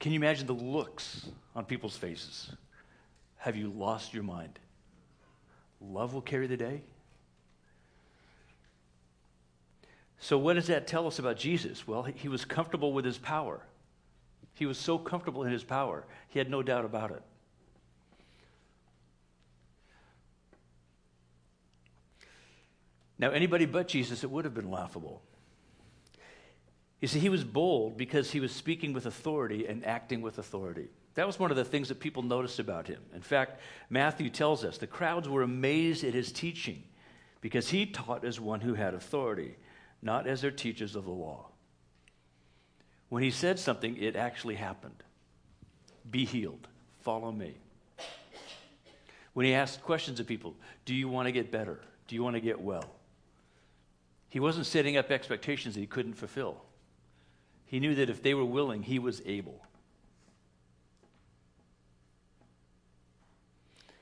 Can 0.00 0.12
you 0.12 0.18
imagine 0.18 0.46
the 0.46 0.52
looks 0.52 1.26
on 1.54 1.64
people's 1.64 1.96
faces? 1.96 2.50
Have 3.36 3.56
you 3.56 3.70
lost 3.70 4.14
your 4.14 4.22
mind? 4.22 4.58
Love 5.80 6.14
will 6.14 6.22
carry 6.22 6.46
the 6.46 6.56
day? 6.56 6.82
So, 10.18 10.38
what 10.38 10.54
does 10.54 10.68
that 10.68 10.86
tell 10.86 11.06
us 11.06 11.18
about 11.18 11.36
Jesus? 11.36 11.86
Well, 11.86 12.02
he 12.02 12.28
was 12.28 12.44
comfortable 12.46 12.92
with 12.94 13.04
his 13.04 13.18
power. 13.18 13.60
He 14.54 14.64
was 14.64 14.78
so 14.78 14.96
comfortable 14.96 15.44
in 15.44 15.52
his 15.52 15.64
power, 15.64 16.04
he 16.28 16.38
had 16.38 16.50
no 16.50 16.62
doubt 16.62 16.84
about 16.84 17.10
it. 17.10 17.22
Now, 23.18 23.30
anybody 23.30 23.66
but 23.66 23.88
Jesus, 23.88 24.24
it 24.24 24.30
would 24.30 24.44
have 24.44 24.54
been 24.54 24.70
laughable. 24.70 25.22
You 27.00 27.08
see, 27.08 27.18
he 27.18 27.28
was 27.28 27.44
bold 27.44 27.96
because 27.96 28.30
he 28.30 28.40
was 28.40 28.50
speaking 28.50 28.92
with 28.92 29.06
authority 29.06 29.66
and 29.66 29.84
acting 29.84 30.22
with 30.22 30.38
authority. 30.38 30.88
That 31.14 31.26
was 31.26 31.38
one 31.38 31.50
of 31.50 31.56
the 31.56 31.64
things 31.64 31.88
that 31.88 32.00
people 32.00 32.22
noticed 32.22 32.58
about 32.58 32.88
him. 32.88 33.00
In 33.14 33.20
fact, 33.20 33.60
Matthew 33.88 34.30
tells 34.30 34.64
us 34.64 34.78
the 34.78 34.86
crowds 34.86 35.28
were 35.28 35.42
amazed 35.42 36.02
at 36.02 36.14
his 36.14 36.32
teaching 36.32 36.82
because 37.40 37.68
he 37.68 37.86
taught 37.86 38.24
as 38.24 38.40
one 38.40 38.60
who 38.60 38.74
had 38.74 38.94
authority, 38.94 39.56
not 40.02 40.26
as 40.26 40.40
their 40.40 40.50
teachers 40.50 40.96
of 40.96 41.04
the 41.04 41.10
law. 41.10 41.48
When 43.10 43.22
he 43.22 43.30
said 43.30 43.58
something, 43.58 43.96
it 43.96 44.16
actually 44.16 44.56
happened. 44.56 45.02
Be 46.10 46.24
healed. 46.24 46.66
Follow 47.02 47.30
me. 47.30 47.54
When 49.34 49.46
he 49.46 49.54
asked 49.54 49.82
questions 49.82 50.20
of 50.20 50.26
people, 50.26 50.56
do 50.84 50.94
you 50.94 51.08
want 51.08 51.26
to 51.26 51.32
get 51.32 51.52
better? 51.52 51.80
Do 52.08 52.14
you 52.14 52.22
want 52.22 52.34
to 52.34 52.40
get 52.40 52.60
well? 52.60 52.90
He 54.34 54.40
wasn't 54.40 54.66
setting 54.66 54.96
up 54.96 55.12
expectations 55.12 55.76
that 55.76 55.80
he 55.80 55.86
couldn't 55.86 56.14
fulfill. 56.14 56.56
He 57.66 57.78
knew 57.78 57.94
that 57.94 58.10
if 58.10 58.20
they 58.20 58.34
were 58.34 58.44
willing, 58.44 58.82
he 58.82 58.98
was 58.98 59.22
able. 59.24 59.62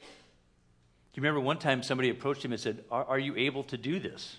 Do 0.00 0.06
you 1.12 1.22
remember 1.22 1.40
one 1.40 1.58
time 1.58 1.82
somebody 1.82 2.08
approached 2.08 2.42
him 2.42 2.52
and 2.52 2.58
said, 2.58 2.82
Are, 2.90 3.04
are 3.04 3.18
you 3.18 3.36
able 3.36 3.62
to 3.64 3.76
do 3.76 3.98
this? 3.98 4.38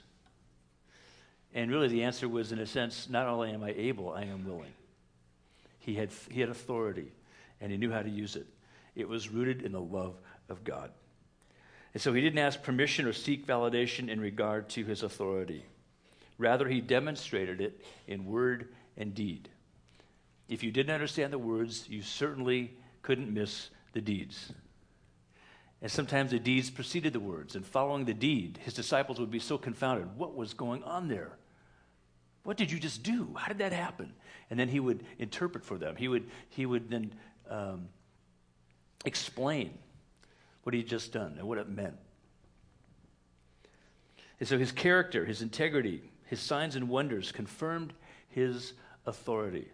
And 1.53 1.69
really, 1.69 1.89
the 1.89 2.01
answer 2.01 2.27
was, 2.27 2.51
in 2.51 2.58
a 2.58 2.65
sense, 2.65 3.08
not 3.08 3.27
only 3.27 3.51
am 3.51 3.62
I 3.62 3.75
able, 3.77 4.12
I 4.13 4.23
am 4.23 4.47
willing. 4.47 4.73
He 5.77 5.93
had, 5.93 6.10
he 6.32 6.39
had 6.39 6.49
authority, 6.49 7.12
and 7.62 7.71
he 7.71 7.77
knew 7.77 7.91
how 7.91 8.01
to 8.01 8.10
use 8.10 8.36
it. 8.36 8.47
It 8.95 9.08
was 9.08 9.29
rooted 9.29 9.62
in 9.62 9.71
the 9.71 9.79
love 9.79 10.15
of 10.49 10.63
God. 10.63 10.89
And 11.93 12.01
so 12.01 12.13
he 12.13 12.21
didn't 12.21 12.39
ask 12.39 12.63
permission 12.63 13.06
or 13.06 13.13
seek 13.13 13.45
validation 13.45 14.10
in 14.10 14.19
regard 14.19 14.69
to 14.69 14.86
his 14.86 15.03
authority. 15.03 15.65
Rather, 16.38 16.67
he 16.67 16.82
demonstrated 16.82 17.62
it 17.62 17.82
in 18.08 18.26
word 18.26 18.69
and 18.98 19.13
deed. 19.13 19.50
If 20.50 20.63
you 20.63 20.72
didn't 20.72 20.93
understand 20.93 21.32
the 21.32 21.38
words, 21.38 21.88
you 21.89 22.02
certainly 22.02 22.74
couldn't 23.02 23.34
miss 23.34 23.69
the 23.93 24.02
deeds. 24.02 24.52
And 25.82 25.91
sometimes 25.91 26.32
the 26.32 26.39
deeds 26.39 26.69
preceded 26.69 27.13
the 27.13 27.19
words, 27.19 27.56
and 27.56 27.65
following 27.65 28.06
the 28.06 28.13
deed, 28.13 28.60
his 28.63 28.74
disciples 28.74 29.19
would 29.19 29.32
be 29.32 29.39
so 29.39 29.58
confounded. 29.58 30.17
What 30.17 30.36
was 30.36 30.54
going 30.54 30.84
on 30.84 31.08
there? 31.08 31.38
What 32.43 32.58
did 32.58 32.72
you 32.72 32.80
just 32.80 33.04
do? 33.04 33.36
How 33.38 33.48
did 33.48 33.58
that 33.60 33.74
happen? 33.74 34.13
And 34.50 34.60
then 34.60 34.69
he 34.69 34.80
would 34.80 35.06
interpret 35.19 35.63
for 35.65 35.78
them. 35.78 35.96
He 35.96 36.08
would, 36.08 36.30
he 36.50 36.65
would 36.65 36.89
then 36.89 37.13
um, 37.50 37.89
explain 39.06 39.78
what 40.63 40.74
he 40.74 40.82
had 40.82 40.89
just 40.89 41.12
done 41.12 41.36
and 41.38 41.48
what 41.48 41.58
it 41.58 41.69
meant. 41.69 41.96
And 44.39 44.48
so 44.48 44.58
his 44.58 44.72
character, 44.72 45.26
his 45.26 45.41
integrity, 45.41 46.02
his 46.34 46.41
signs 46.41 46.76
and 46.76 46.89
wonders 46.89 47.32
confirmed 47.32 47.93
his 48.30 48.74
authority. 49.06 49.67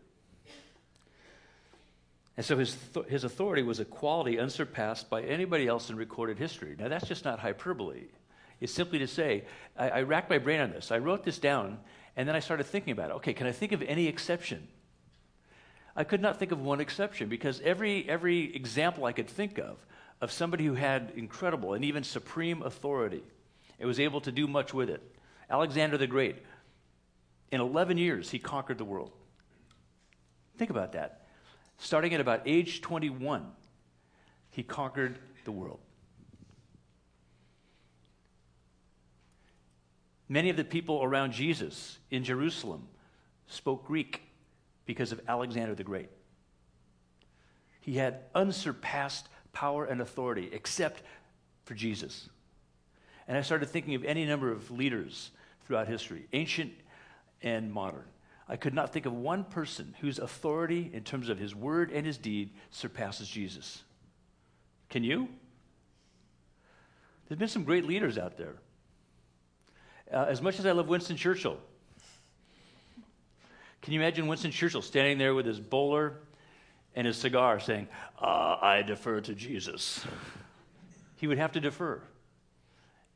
And 2.35 2.45
so 2.45 2.57
his, 2.57 2.75
th- 2.93 3.05
his 3.05 3.23
authority 3.23 3.63
was 3.63 3.79
a 3.79 3.85
quality 3.85 4.37
unsurpassed 4.37 5.09
by 5.09 5.21
anybody 5.21 5.67
else 5.67 5.89
in 5.89 5.95
recorded 5.95 6.37
history. 6.37 6.75
Now, 6.77 6.89
that's 6.89 7.07
just 7.07 7.23
not 7.23 7.39
hyperbole. 7.39 8.07
It's 8.59 8.73
simply 8.73 8.99
to 8.99 9.07
say, 9.07 9.45
I, 9.77 9.89
I 9.89 10.01
racked 10.01 10.29
my 10.29 10.37
brain 10.37 10.59
on 10.59 10.71
this. 10.71 10.91
I 10.91 10.97
wrote 10.97 11.23
this 11.23 11.39
down, 11.39 11.79
and 12.17 12.27
then 12.27 12.35
I 12.35 12.41
started 12.41 12.65
thinking 12.65 12.91
about 12.91 13.11
it. 13.11 13.13
Okay, 13.13 13.31
can 13.33 13.47
I 13.47 13.53
think 13.53 13.71
of 13.71 13.81
any 13.83 14.07
exception? 14.07 14.67
I 15.95 16.03
could 16.03 16.21
not 16.21 16.39
think 16.39 16.51
of 16.51 16.59
one 16.59 16.81
exception 16.81 17.29
because 17.29 17.61
every, 17.61 18.07
every 18.09 18.53
example 18.53 19.05
I 19.05 19.13
could 19.13 19.29
think 19.29 19.59
of, 19.59 19.77
of 20.19 20.29
somebody 20.29 20.65
who 20.65 20.73
had 20.73 21.13
incredible 21.15 21.73
and 21.73 21.85
even 21.85 22.03
supreme 22.03 22.63
authority, 22.63 23.23
and 23.79 23.87
was 23.87 24.01
able 24.01 24.19
to 24.19 24.31
do 24.33 24.45
much 24.45 24.73
with 24.73 24.89
it. 24.89 25.01
Alexander 25.49 25.97
the 25.97 26.07
Great, 26.07 26.37
in 27.51 27.61
11 27.61 27.97
years, 27.97 28.29
he 28.29 28.39
conquered 28.39 28.77
the 28.77 28.85
world. 28.85 29.11
Think 30.57 30.69
about 30.69 30.91
that. 30.91 31.27
Starting 31.77 32.13
at 32.13 32.21
about 32.21 32.41
age 32.45 32.81
21, 32.81 33.45
he 34.51 34.61
conquered 34.61 35.17
the 35.45 35.51
world. 35.51 35.79
Many 40.27 40.49
of 40.51 40.57
the 40.57 40.63
people 40.63 41.01
around 41.01 41.31
Jesus 41.31 41.97
in 42.11 42.23
Jerusalem 42.23 42.87
spoke 43.47 43.87
Greek 43.87 44.21
because 44.85 45.11
of 45.11 45.21
Alexander 45.27 45.73
the 45.73 45.83
Great. 45.83 46.09
He 47.81 47.95
had 47.95 48.19
unsurpassed 48.35 49.27
power 49.53 49.85
and 49.85 50.01
authority 50.01 50.49
except 50.51 51.01
for 51.63 51.73
Jesus. 51.73 52.29
And 53.27 53.37
I 53.37 53.41
started 53.41 53.69
thinking 53.69 53.95
of 53.95 54.03
any 54.03 54.25
number 54.25 54.51
of 54.51 54.69
leaders 54.69 55.31
throughout 55.69 55.87
history, 55.87 56.25
ancient 56.33 56.73
and 57.43 57.71
modern. 57.71 58.05
I 58.47 58.55
could 58.55 58.73
not 58.73 58.91
think 58.91 59.05
of 59.05 59.13
one 59.13 59.43
person 59.43 59.93
whose 60.01 60.17
authority 60.17 60.89
in 60.91 61.03
terms 61.03 61.29
of 61.29 61.37
his 61.37 61.53
word 61.53 61.91
and 61.91 62.07
his 62.07 62.17
deed 62.17 62.49
surpasses 62.71 63.29
Jesus. 63.29 63.83
Can 64.89 65.03
you? 65.03 65.29
There's 67.27 67.37
been 67.37 67.47
some 67.47 67.65
great 67.65 67.85
leaders 67.85 68.17
out 68.17 68.35
there. 68.35 68.55
Uh, 70.11 70.25
as 70.27 70.41
much 70.41 70.57
as 70.57 70.65
I 70.65 70.71
love 70.71 70.87
Winston 70.87 71.15
Churchill, 71.15 71.59
can 73.83 73.93
you 73.93 73.99
imagine 73.99 74.25
Winston 74.25 74.49
Churchill 74.49 74.81
standing 74.81 75.19
there 75.19 75.35
with 75.35 75.45
his 75.45 75.59
bowler 75.59 76.15
and 76.95 77.05
his 77.05 77.15
cigar 77.15 77.59
saying, 77.59 77.87
uh, 78.19 78.57
I 78.59 78.81
defer 78.81 79.21
to 79.21 79.35
Jesus? 79.35 80.03
He 81.17 81.27
would 81.27 81.37
have 81.37 81.51
to 81.51 81.59
defer. 81.59 82.01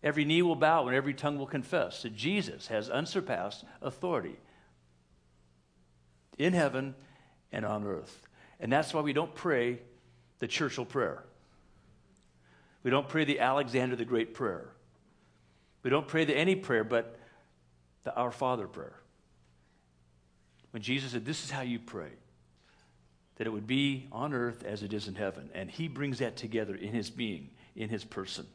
Every 0.03 0.25
knee 0.25 0.41
will 0.41 0.55
bow 0.55 0.87
and 0.87 0.95
every 0.95 1.13
tongue 1.13 1.39
will 1.39 1.47
confess 1.47 2.01
that 2.01 2.15
Jesus 2.15 2.67
has 2.67 2.89
unsurpassed 2.89 3.63
authority 3.81 4.35
in 6.37 6.53
heaven 6.53 6.93
and 7.51 7.65
on 7.65 7.85
earth. 7.85 8.27
And 8.59 8.71
that's 8.71 8.93
why 8.93 9.01
we 9.01 9.13
don't 9.13 9.33
pray 9.33 9.79
the 10.39 10.47
Churchill 10.47 10.85
prayer. 10.85 11.23
We 12.83 12.91
don't 12.91 13.07
pray 13.07 13.23
the 13.23 13.39
Alexander 13.39 13.95
the 13.95 14.03
Great 14.03 14.33
prayer. 14.33 14.67
We 15.83 15.89
don't 15.89 16.07
pray 16.07 16.25
the 16.25 16.35
any 16.35 16.55
prayer 16.55 16.83
but 16.83 17.17
the 18.03 18.13
Our 18.13 18.31
Father 18.31 18.67
prayer. 18.67 18.95
When 20.71 20.81
Jesus 20.81 21.11
said, 21.11 21.23
This 21.25 21.45
is 21.45 21.51
how 21.51 21.61
you 21.61 21.79
pray, 21.79 22.09
that 23.35 23.47
it 23.47 23.51
would 23.51 23.67
be 23.67 24.07
on 24.11 24.33
earth 24.33 24.63
as 24.65 24.83
it 24.83 24.91
is 24.91 25.07
in 25.07 25.15
heaven. 25.15 25.49
And 25.53 25.71
he 25.71 25.87
brings 25.87 26.19
that 26.19 26.35
together 26.35 26.75
in 26.75 26.93
his 26.93 27.09
being, 27.09 27.51
in 27.75 27.89
his 27.89 28.03
person. 28.03 28.47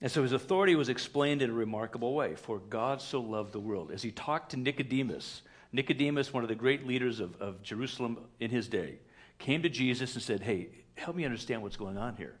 And 0.00 0.10
so 0.10 0.22
his 0.22 0.32
authority 0.32 0.76
was 0.76 0.88
explained 0.88 1.42
in 1.42 1.50
a 1.50 1.54
remarkable 1.54 2.14
way. 2.14 2.36
For 2.36 2.58
God 2.58 3.02
so 3.02 3.20
loved 3.20 3.52
the 3.52 3.60
world. 3.60 3.90
As 3.90 4.02
he 4.02 4.12
talked 4.12 4.50
to 4.50 4.56
Nicodemus, 4.56 5.42
Nicodemus, 5.72 6.32
one 6.32 6.44
of 6.44 6.48
the 6.48 6.54
great 6.54 6.86
leaders 6.86 7.20
of, 7.20 7.40
of 7.40 7.62
Jerusalem 7.62 8.18
in 8.40 8.50
his 8.50 8.68
day, 8.68 8.98
came 9.38 9.62
to 9.62 9.68
Jesus 9.68 10.14
and 10.14 10.22
said, 10.22 10.40
Hey, 10.40 10.68
help 10.94 11.16
me 11.16 11.24
understand 11.24 11.62
what's 11.62 11.76
going 11.76 11.98
on 11.98 12.16
here. 12.16 12.36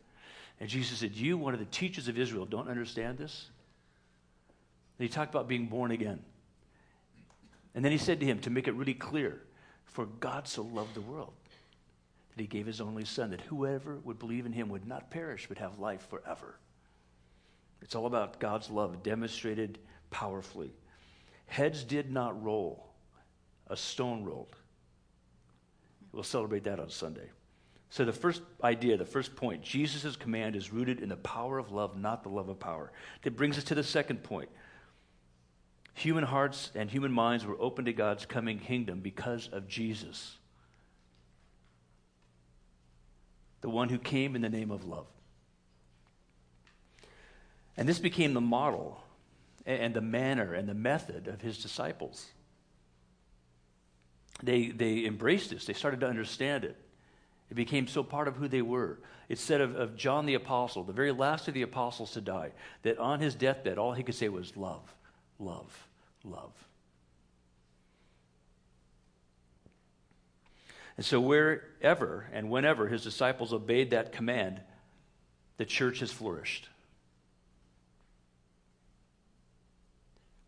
And 0.60 0.68
Jesus 0.68 0.98
said, 0.98 1.14
You, 1.14 1.36
one 1.36 1.52
of 1.52 1.60
the 1.60 1.66
teachers 1.66 2.08
of 2.08 2.18
Israel, 2.18 2.46
don't 2.46 2.68
understand 2.68 3.18
this? 3.18 3.50
And 4.98 5.08
he 5.08 5.12
talked 5.12 5.32
about 5.32 5.48
being 5.48 5.66
born 5.66 5.90
again. 5.90 6.20
And 7.74 7.84
then 7.84 7.92
he 7.92 7.98
said 7.98 8.18
to 8.20 8.26
him, 8.26 8.40
to 8.40 8.50
make 8.50 8.66
it 8.66 8.74
really 8.74 8.94
clear, 8.94 9.42
For 9.84 10.06
God 10.06 10.48
so 10.48 10.62
loved 10.62 10.94
the 10.94 11.00
world 11.00 11.32
that 12.34 12.42
he 12.42 12.48
gave 12.48 12.66
his 12.66 12.80
only 12.80 13.04
son, 13.04 13.30
that 13.30 13.40
whoever 13.42 13.98
would 14.04 14.18
believe 14.18 14.46
in 14.46 14.52
him 14.52 14.68
would 14.68 14.86
not 14.86 15.10
perish 15.10 15.46
but 15.48 15.58
have 15.58 15.78
life 15.78 16.08
forever. 16.08 16.56
It's 17.82 17.94
all 17.94 18.06
about 18.06 18.40
God's 18.40 18.70
love 18.70 19.02
demonstrated 19.02 19.78
powerfully. 20.10 20.72
Heads 21.46 21.84
did 21.84 22.10
not 22.12 22.42
roll, 22.42 22.86
a 23.68 23.76
stone 23.76 24.24
rolled. 24.24 24.56
We'll 26.12 26.22
celebrate 26.22 26.64
that 26.64 26.80
on 26.80 26.90
Sunday. 26.90 27.30
So, 27.90 28.04
the 28.04 28.12
first 28.12 28.42
idea, 28.62 28.98
the 28.98 29.06
first 29.06 29.34
point, 29.34 29.62
Jesus' 29.62 30.14
command 30.14 30.56
is 30.56 30.72
rooted 30.72 31.00
in 31.00 31.08
the 31.08 31.16
power 31.16 31.58
of 31.58 31.72
love, 31.72 31.96
not 31.96 32.22
the 32.22 32.28
love 32.28 32.50
of 32.50 32.60
power. 32.60 32.92
That 33.22 33.36
brings 33.36 33.56
us 33.56 33.64
to 33.64 33.74
the 33.74 33.82
second 33.82 34.22
point. 34.22 34.50
Human 35.94 36.24
hearts 36.24 36.70
and 36.74 36.90
human 36.90 37.10
minds 37.10 37.46
were 37.46 37.56
open 37.58 37.86
to 37.86 37.92
God's 37.92 38.26
coming 38.26 38.58
kingdom 38.58 39.00
because 39.00 39.48
of 39.48 39.68
Jesus, 39.68 40.36
the 43.62 43.70
one 43.70 43.88
who 43.88 43.98
came 43.98 44.36
in 44.36 44.42
the 44.42 44.50
name 44.50 44.70
of 44.70 44.84
love. 44.84 45.06
And 47.78 47.88
this 47.88 48.00
became 48.00 48.34
the 48.34 48.40
model 48.40 49.00
and 49.64 49.94
the 49.94 50.00
manner 50.00 50.52
and 50.52 50.68
the 50.68 50.74
method 50.74 51.28
of 51.28 51.40
his 51.40 51.58
disciples. 51.58 52.26
They, 54.42 54.68
they 54.68 55.04
embraced 55.06 55.50
this, 55.50 55.64
they 55.64 55.72
started 55.72 56.00
to 56.00 56.08
understand 56.08 56.64
it. 56.64 56.76
It 57.50 57.54
became 57.54 57.86
so 57.86 58.02
part 58.02 58.28
of 58.28 58.36
who 58.36 58.48
they 58.48 58.62
were. 58.62 58.98
It 59.28 59.38
said 59.38 59.60
of, 59.60 59.76
of 59.76 59.96
John 59.96 60.26
the 60.26 60.34
Apostle, 60.34 60.82
the 60.82 60.92
very 60.92 61.12
last 61.12 61.48
of 61.48 61.54
the 61.54 61.62
apostles 61.62 62.10
to 62.12 62.20
die, 62.20 62.50
that 62.82 62.98
on 62.98 63.20
his 63.20 63.34
deathbed, 63.34 63.78
all 63.78 63.92
he 63.92 64.02
could 64.02 64.14
say 64.14 64.28
was 64.28 64.56
love, 64.56 64.94
love, 65.38 65.88
love. 66.24 66.52
And 70.96 71.06
so, 71.06 71.20
wherever 71.20 72.26
and 72.32 72.50
whenever 72.50 72.88
his 72.88 73.04
disciples 73.04 73.52
obeyed 73.52 73.90
that 73.90 74.12
command, 74.12 74.60
the 75.58 75.64
church 75.64 76.00
has 76.00 76.10
flourished. 76.10 76.68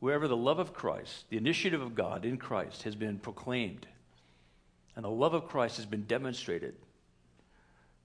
Wherever 0.00 0.26
the 0.26 0.36
love 0.36 0.58
of 0.58 0.72
Christ, 0.72 1.26
the 1.28 1.36
initiative 1.36 1.80
of 1.80 1.94
God 1.94 2.24
in 2.24 2.38
Christ, 2.38 2.82
has 2.82 2.94
been 2.94 3.18
proclaimed, 3.18 3.86
and 4.96 5.04
the 5.04 5.10
love 5.10 5.34
of 5.34 5.46
Christ 5.46 5.76
has 5.76 5.86
been 5.86 6.04
demonstrated, 6.04 6.74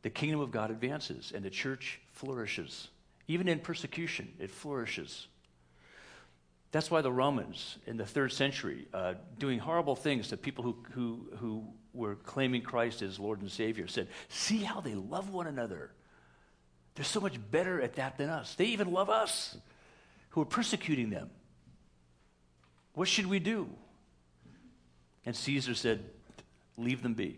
the 0.02 0.10
kingdom 0.10 0.40
of 0.40 0.52
God 0.52 0.70
advances 0.70 1.32
and 1.34 1.44
the 1.44 1.50
church 1.50 2.00
flourishes. 2.12 2.90
Even 3.28 3.48
in 3.48 3.60
persecution, 3.60 4.32
it 4.40 4.52
flourishes. 4.52 5.28
That's 6.72 6.92
why 6.92 7.02
the 7.02 7.12
Romans 7.12 7.78
in 7.88 7.96
the 7.96 8.06
third 8.06 8.34
century, 8.34 8.88
uh, 8.94 9.14
doing 9.40 9.60
horrible 9.60 9.96
things 9.96 10.28
to 10.28 10.38
people 10.38 10.64
who, 10.64 10.76
who, 10.92 11.28
who 11.38 11.64
were 11.94 12.16
claiming 12.16 12.62
Christ 12.62 13.02
as 13.02 13.18
Lord 13.18 13.42
and 13.42 13.50
Savior, 13.50 13.88
said, 13.88 14.10
See 14.28 14.58
how 14.58 14.82
they 14.82 14.94
love 14.94 15.30
one 15.30 15.48
another. 15.48 15.92
They're 16.96 17.06
so 17.06 17.22
much 17.22 17.40
better 17.50 17.82
at 17.82 17.96
that 17.96 18.18
than 18.18 18.30
us. 18.30 18.56
They 18.56 18.66
even 18.66 18.92
love 18.92 19.10
us 19.10 19.58
who 20.32 20.42
are 20.42 20.46
persecuting 20.46 21.10
them. 21.10 21.30
What 22.96 23.08
should 23.08 23.28
we 23.28 23.40
do? 23.40 23.70
And 25.26 25.36
Caesar 25.36 25.76
said, 25.76 26.04
Leave 26.78 27.04
them 27.04 27.14
be. 27.14 27.38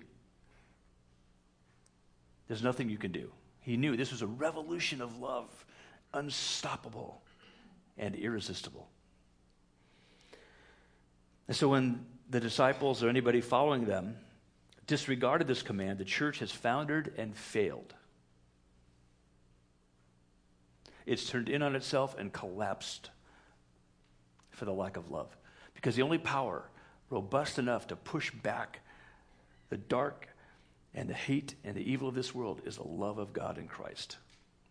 There's 2.47 2.63
nothing 2.63 2.89
you 2.89 2.97
can 2.97 3.11
do. 3.11 3.31
He 3.59 3.75
knew 3.75 3.97
this 3.97 4.11
was 4.11 4.21
a 4.21 4.27
revolution 4.27 5.01
of 5.01 5.19
love, 5.19 5.65
unstoppable 6.13 7.21
and 7.97 8.15
irresistible. 8.15 8.87
And 11.47 11.55
so 11.55 11.69
when 11.69 12.05
the 12.29 12.39
disciples 12.39 13.03
or 13.03 13.09
anybody 13.09 13.41
following 13.41 13.85
them 13.85 14.15
disregarded 14.87 15.47
this 15.47 15.61
command, 15.61 15.99
the 15.99 16.05
church 16.05 16.39
has 16.39 16.51
foundered 16.51 17.13
and 17.17 17.35
failed. 17.35 17.93
It's 21.05 21.29
turned 21.29 21.49
in 21.49 21.61
on 21.61 21.75
itself 21.75 22.17
and 22.17 22.33
collapsed 22.33 23.11
for 24.51 24.65
the 24.65 24.73
lack 24.73 24.97
of 24.97 25.11
love. 25.11 25.36
Because 25.77 25.95
the 25.95 26.01
only 26.01 26.17
power 26.17 26.63
robust 27.11 27.59
enough 27.59 27.85
to 27.87 27.95
push 27.95 28.31
back 28.31 28.79
the 29.69 29.77
dark 29.77 30.27
and 30.95 31.07
the 31.07 31.13
hate 31.13 31.53
and 31.63 31.75
the 31.75 31.91
evil 31.91 32.09
of 32.09 32.15
this 32.15 32.33
world 32.33 32.61
is 32.65 32.77
the 32.77 32.87
love 32.87 33.19
of 33.19 33.31
God 33.31 33.59
in 33.59 33.67
Christ. 33.67 34.17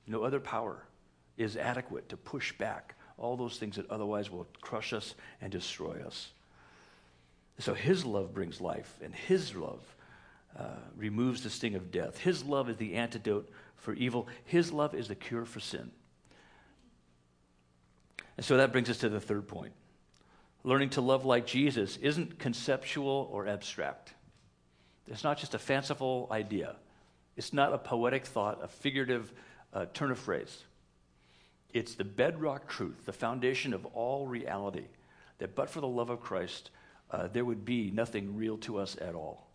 No 0.08 0.24
other 0.24 0.40
power 0.40 0.82
is 1.38 1.56
adequate 1.56 2.08
to 2.08 2.16
push 2.16 2.52
back 2.58 2.96
all 3.18 3.36
those 3.36 3.56
things 3.56 3.76
that 3.76 3.88
otherwise 3.88 4.30
will 4.30 4.48
crush 4.60 4.92
us 4.92 5.14
and 5.40 5.52
destroy 5.52 6.02
us. 6.04 6.32
So 7.60 7.72
his 7.72 8.04
love 8.04 8.34
brings 8.34 8.60
life, 8.60 8.92
and 9.00 9.14
his 9.14 9.54
love 9.54 9.80
uh, 10.58 10.64
removes 10.96 11.44
the 11.44 11.50
sting 11.50 11.76
of 11.76 11.92
death. 11.92 12.18
His 12.18 12.44
love 12.44 12.68
is 12.68 12.76
the 12.76 12.94
antidote 12.94 13.48
for 13.76 13.94
evil, 13.94 14.26
his 14.44 14.72
love 14.72 14.92
is 14.92 15.06
the 15.06 15.14
cure 15.14 15.44
for 15.44 15.60
sin. 15.60 15.92
And 18.36 18.44
so 18.44 18.56
that 18.56 18.72
brings 18.72 18.90
us 18.90 18.98
to 18.98 19.08
the 19.08 19.20
third 19.20 19.46
point. 19.46 19.72
Learning 20.66 20.90
to 20.90 21.00
love 21.00 21.24
like 21.24 21.46
Jesus 21.46 21.96
isn't 21.98 22.40
conceptual 22.40 23.30
or 23.30 23.46
abstract. 23.46 24.12
It's 25.06 25.22
not 25.22 25.38
just 25.38 25.54
a 25.54 25.60
fanciful 25.60 26.26
idea. 26.32 26.74
It's 27.36 27.52
not 27.52 27.72
a 27.72 27.78
poetic 27.78 28.26
thought, 28.26 28.58
a 28.64 28.66
figurative 28.66 29.32
uh, 29.72 29.86
turn 29.94 30.10
of 30.10 30.18
phrase. 30.18 30.64
It's 31.72 31.94
the 31.94 32.02
bedrock 32.02 32.68
truth, 32.68 33.06
the 33.06 33.12
foundation 33.12 33.74
of 33.74 33.86
all 33.86 34.26
reality, 34.26 34.86
that 35.38 35.54
but 35.54 35.70
for 35.70 35.80
the 35.80 35.86
love 35.86 36.10
of 36.10 36.20
Christ, 36.20 36.70
uh, 37.12 37.28
there 37.28 37.44
would 37.44 37.64
be 37.64 37.92
nothing 37.92 38.36
real 38.36 38.58
to 38.58 38.78
us 38.78 38.96
at 39.00 39.14
all. 39.14 39.46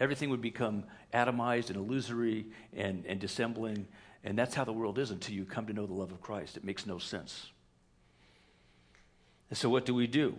Everything 0.00 0.28
would 0.30 0.42
become 0.42 0.82
atomized 1.14 1.68
and 1.68 1.76
illusory 1.76 2.46
and, 2.74 3.06
and 3.06 3.20
dissembling, 3.20 3.86
and 4.24 4.36
that's 4.36 4.56
how 4.56 4.64
the 4.64 4.72
world 4.72 4.98
is 4.98 5.12
until 5.12 5.36
you 5.36 5.44
come 5.44 5.68
to 5.68 5.72
know 5.72 5.86
the 5.86 5.92
love 5.92 6.10
of 6.10 6.20
Christ. 6.20 6.56
It 6.56 6.64
makes 6.64 6.84
no 6.84 6.98
sense. 6.98 7.52
And 9.52 9.58
so, 9.58 9.68
what 9.68 9.84
do 9.84 9.94
we 9.94 10.06
do? 10.06 10.34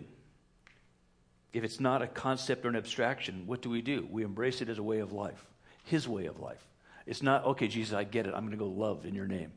If 1.52 1.62
it's 1.62 1.78
not 1.78 2.02
a 2.02 2.08
concept 2.08 2.66
or 2.66 2.68
an 2.68 2.74
abstraction, 2.74 3.46
what 3.46 3.62
do 3.62 3.70
we 3.70 3.80
do? 3.80 4.08
We 4.10 4.24
embrace 4.24 4.60
it 4.60 4.68
as 4.68 4.78
a 4.78 4.82
way 4.82 4.98
of 4.98 5.12
life, 5.12 5.46
His 5.84 6.08
way 6.08 6.26
of 6.26 6.40
life. 6.40 6.66
It's 7.06 7.22
not, 7.22 7.44
okay, 7.44 7.68
Jesus, 7.68 7.94
I 7.94 8.02
get 8.02 8.26
it. 8.26 8.34
I'm 8.34 8.40
going 8.40 8.58
to 8.58 8.64
go 8.64 8.66
love 8.66 9.06
in 9.06 9.14
your 9.14 9.28
name. 9.28 9.52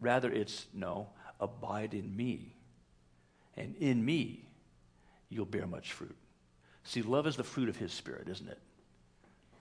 Rather, 0.00 0.32
it's, 0.32 0.66
no, 0.74 1.06
abide 1.38 1.94
in 1.94 2.16
me. 2.16 2.52
And 3.56 3.76
in 3.76 4.04
me, 4.04 4.48
you'll 5.28 5.46
bear 5.46 5.68
much 5.68 5.92
fruit. 5.92 6.16
See, 6.82 7.02
love 7.02 7.28
is 7.28 7.36
the 7.36 7.44
fruit 7.44 7.68
of 7.68 7.76
His 7.76 7.92
Spirit, 7.92 8.28
isn't 8.28 8.48
it? 8.48 8.58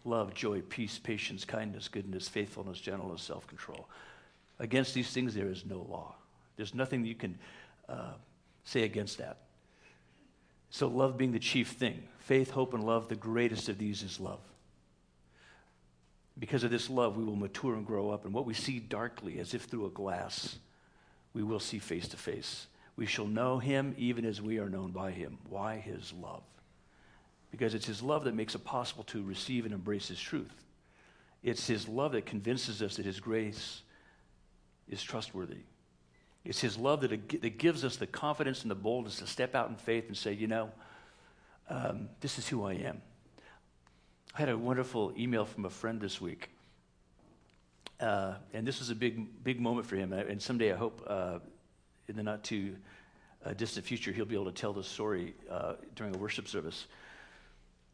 Love, 0.05 0.33
joy, 0.33 0.61
peace, 0.61 0.97
patience, 0.97 1.45
kindness, 1.45 1.87
goodness, 1.87 2.27
faithfulness, 2.27 2.79
gentleness, 2.79 3.21
self 3.21 3.45
control. 3.45 3.89
Against 4.57 4.95
these 4.95 5.11
things, 5.11 5.35
there 5.35 5.49
is 5.51 5.67
no 5.67 5.85
law. 5.87 6.15
There's 6.55 6.73
nothing 6.73 7.05
you 7.05 7.13
can 7.13 7.37
uh, 7.87 8.13
say 8.65 8.83
against 8.83 9.19
that. 9.19 9.37
So, 10.69 10.87
love 10.87 11.17
being 11.17 11.31
the 11.31 11.39
chief 11.39 11.69
thing. 11.69 12.03
Faith, 12.19 12.51
hope, 12.51 12.73
and 12.73 12.83
love, 12.83 13.07
the 13.07 13.15
greatest 13.15 13.69
of 13.69 13.77
these 13.77 14.03
is 14.03 14.19
love. 14.19 14.41
Because 16.37 16.65
of 16.65 16.71
this 16.71 16.89
love, 16.89 17.15
we 17.15 17.23
will 17.23 17.35
mature 17.35 17.75
and 17.75 17.85
grow 17.85 18.09
up. 18.09 18.25
And 18.25 18.33
what 18.33 18.45
we 18.45 18.53
see 18.53 18.79
darkly, 18.79 19.39
as 19.39 19.53
if 19.53 19.63
through 19.63 19.85
a 19.85 19.91
glass, 19.91 20.57
we 21.33 21.43
will 21.43 21.59
see 21.59 21.79
face 21.79 22.07
to 22.09 22.17
face. 22.17 22.67
We 22.97 23.05
shall 23.05 23.27
know 23.27 23.59
him 23.59 23.93
even 23.97 24.25
as 24.25 24.41
we 24.41 24.57
are 24.59 24.69
known 24.69 24.91
by 24.91 25.11
him. 25.11 25.37
Why? 25.49 25.77
His 25.77 26.11
love. 26.13 26.43
Because 27.51 27.73
it's 27.73 27.85
his 27.85 28.01
love 28.01 28.25
that 28.25 28.35
makes 28.35 28.55
it 28.55 28.65
possible 28.65 29.03
to 29.05 29.23
receive 29.23 29.65
and 29.65 29.73
embrace 29.73 30.09
his 30.09 30.19
truth. 30.19 30.63
It's 31.43 31.67
his 31.67 31.87
love 31.87 32.13
that 32.13 32.25
convinces 32.25 32.81
us 32.81 32.97
that 32.97 33.05
his 33.05 33.19
grace 33.19 33.81
is 34.89 35.01
trustworthy. 35.01 35.63
It's 36.45 36.61
His 36.61 36.77
love 36.77 37.01
that, 37.01 37.09
that 37.41 37.57
gives 37.57 37.83
us 37.83 37.97
the 37.97 38.07
confidence 38.07 38.61
and 38.61 38.71
the 38.71 38.75
boldness 38.75 39.17
to 39.17 39.27
step 39.27 39.55
out 39.55 39.69
in 39.69 39.75
faith 39.75 40.05
and 40.07 40.15
say, 40.15 40.33
you 40.33 40.47
know, 40.47 40.69
um, 41.69 42.09
this 42.21 42.37
is 42.37 42.47
who 42.47 42.63
I 42.63 42.73
am. 42.73 43.01
I 44.35 44.39
had 44.39 44.49
a 44.49 44.57
wonderful 44.57 45.13
email 45.17 45.45
from 45.45 45.65
a 45.65 45.69
friend 45.69 45.99
this 45.99 46.21
week. 46.21 46.49
Uh, 47.99 48.33
and 48.53 48.67
this 48.67 48.79
was 48.79 48.89
a 48.89 48.95
big, 48.95 49.43
big 49.43 49.59
moment 49.59 49.87
for 49.87 49.95
him. 49.95 50.13
And 50.13 50.41
someday 50.41 50.73
I 50.73 50.75
hope 50.75 51.01
uh, 51.07 51.39
in 52.07 52.15
the 52.15 52.23
not 52.23 52.43
too 52.43 52.75
uh, 53.45 53.53
distant 53.53 53.85
future 53.85 54.11
he'll 54.11 54.25
be 54.25 54.35
able 54.35 54.45
to 54.45 54.51
tell 54.51 54.73
this 54.73 54.87
story 54.87 55.33
uh, 55.49 55.73
during 55.95 56.13
a 56.13 56.17
worship 56.17 56.47
service. 56.47 56.87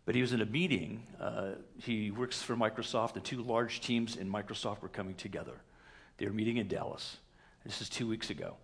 But 0.05 0.15
he 0.15 0.21
was 0.21 0.33
in 0.33 0.41
a 0.41 0.45
meeting. 0.45 1.05
Uh, 1.19 1.51
he 1.77 2.09
works 2.09 2.41
for 2.41 2.55
Microsoft. 2.55 3.13
The 3.13 3.19
two 3.19 3.43
large 3.43 3.81
teams 3.81 4.15
in 4.15 4.31
Microsoft 4.31 4.81
were 4.81 4.89
coming 4.89 5.13
together. 5.15 5.53
They 6.17 6.25
were 6.25 6.33
meeting 6.33 6.57
in 6.57 6.67
Dallas. 6.67 7.17
This 7.65 7.81
is 7.81 7.89
two 7.89 8.07
weeks 8.07 8.29
ago. 8.29 8.55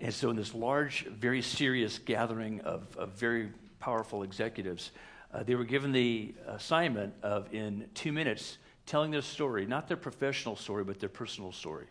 And 0.00 0.12
so, 0.12 0.30
in 0.30 0.36
this 0.36 0.54
large, 0.54 1.06
very 1.06 1.42
serious 1.42 1.98
gathering 1.98 2.60
of, 2.62 2.96
of 2.96 3.10
very 3.10 3.50
powerful 3.78 4.22
executives, 4.22 4.90
uh, 5.32 5.42
they 5.42 5.54
were 5.54 5.64
given 5.64 5.92
the 5.92 6.34
assignment 6.46 7.14
of, 7.22 7.52
in 7.52 7.88
two 7.94 8.12
minutes, 8.12 8.58
telling 8.86 9.10
their 9.10 9.22
story, 9.22 9.66
not 9.66 9.88
their 9.88 9.96
professional 9.96 10.56
story, 10.56 10.84
but 10.84 11.00
their 11.00 11.08
personal 11.08 11.52
story. 11.52 11.86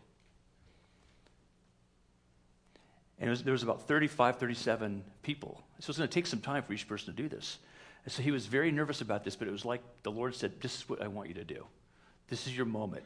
And 3.19 3.29
was, 3.29 3.43
there 3.43 3.53
was 3.53 3.63
about 3.63 3.87
35, 3.87 4.37
37 4.37 5.03
people. 5.21 5.63
So 5.79 5.91
it's 5.91 5.97
going 5.97 6.09
to 6.09 6.13
take 6.13 6.27
some 6.27 6.41
time 6.41 6.63
for 6.63 6.73
each 6.73 6.87
person 6.87 7.15
to 7.15 7.21
do 7.21 7.29
this. 7.29 7.59
And 8.05 8.11
so 8.11 8.21
he 8.21 8.31
was 8.31 8.47
very 8.47 8.71
nervous 8.71 9.01
about 9.01 9.23
this, 9.23 9.35
but 9.35 9.47
it 9.47 9.51
was 9.51 9.65
like 9.65 9.81
the 10.03 10.11
Lord 10.11 10.35
said, 10.35 10.59
This 10.61 10.75
is 10.75 10.89
what 10.89 11.01
I 11.01 11.07
want 11.07 11.29
you 11.29 11.35
to 11.35 11.45
do. 11.45 11.65
This 12.27 12.47
is 12.47 12.55
your 12.55 12.65
moment. 12.65 13.03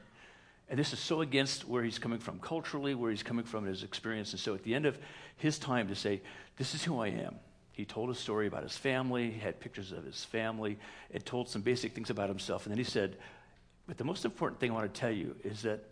And 0.70 0.78
this 0.78 0.92
is 0.92 1.00
so 1.00 1.22
against 1.22 1.68
where 1.68 1.84
he's 1.84 2.00
coming 2.00 2.20
from 2.20 2.40
culturally, 2.40 2.94
where 2.94 3.10
he's 3.10 3.24
coming 3.24 3.46
from 3.46 3.64
in 3.64 3.70
his 3.70 3.84
experience. 3.84 4.32
And 4.34 4.40
so 4.40 4.54
at 4.54 4.64
the 4.64 4.76
end 4.76 4.86
of 4.86 4.98
his 5.38 5.58
time 5.58 5.88
to 5.88 5.96
say, 5.96 6.22
This 6.58 6.76
is 6.76 6.84
who 6.84 7.00
I 7.00 7.08
am, 7.08 7.36
he 7.72 7.86
told 7.86 8.10
a 8.10 8.16
story 8.16 8.48
about 8.48 8.64
his 8.64 8.76
family, 8.76 9.32
had 9.32 9.60
pictures 9.60 9.92
of 9.92 10.04
his 10.04 10.26
family, 10.26 10.78
and 11.12 11.26
told 11.26 11.48
some 11.48 11.62
basic 11.62 11.94
things 11.94 12.10
about 12.10 12.28
himself. 12.28 12.66
And 12.66 12.72
then 12.72 12.78
he 12.78 12.84
said, 12.84 13.18
But 13.88 13.98
the 13.98 14.04
most 14.04 14.26
important 14.26 14.60
thing 14.60 14.72
I 14.72 14.74
want 14.74 14.94
to 14.94 15.00
tell 15.00 15.12
you 15.12 15.36
is 15.44 15.62
that 15.62 15.86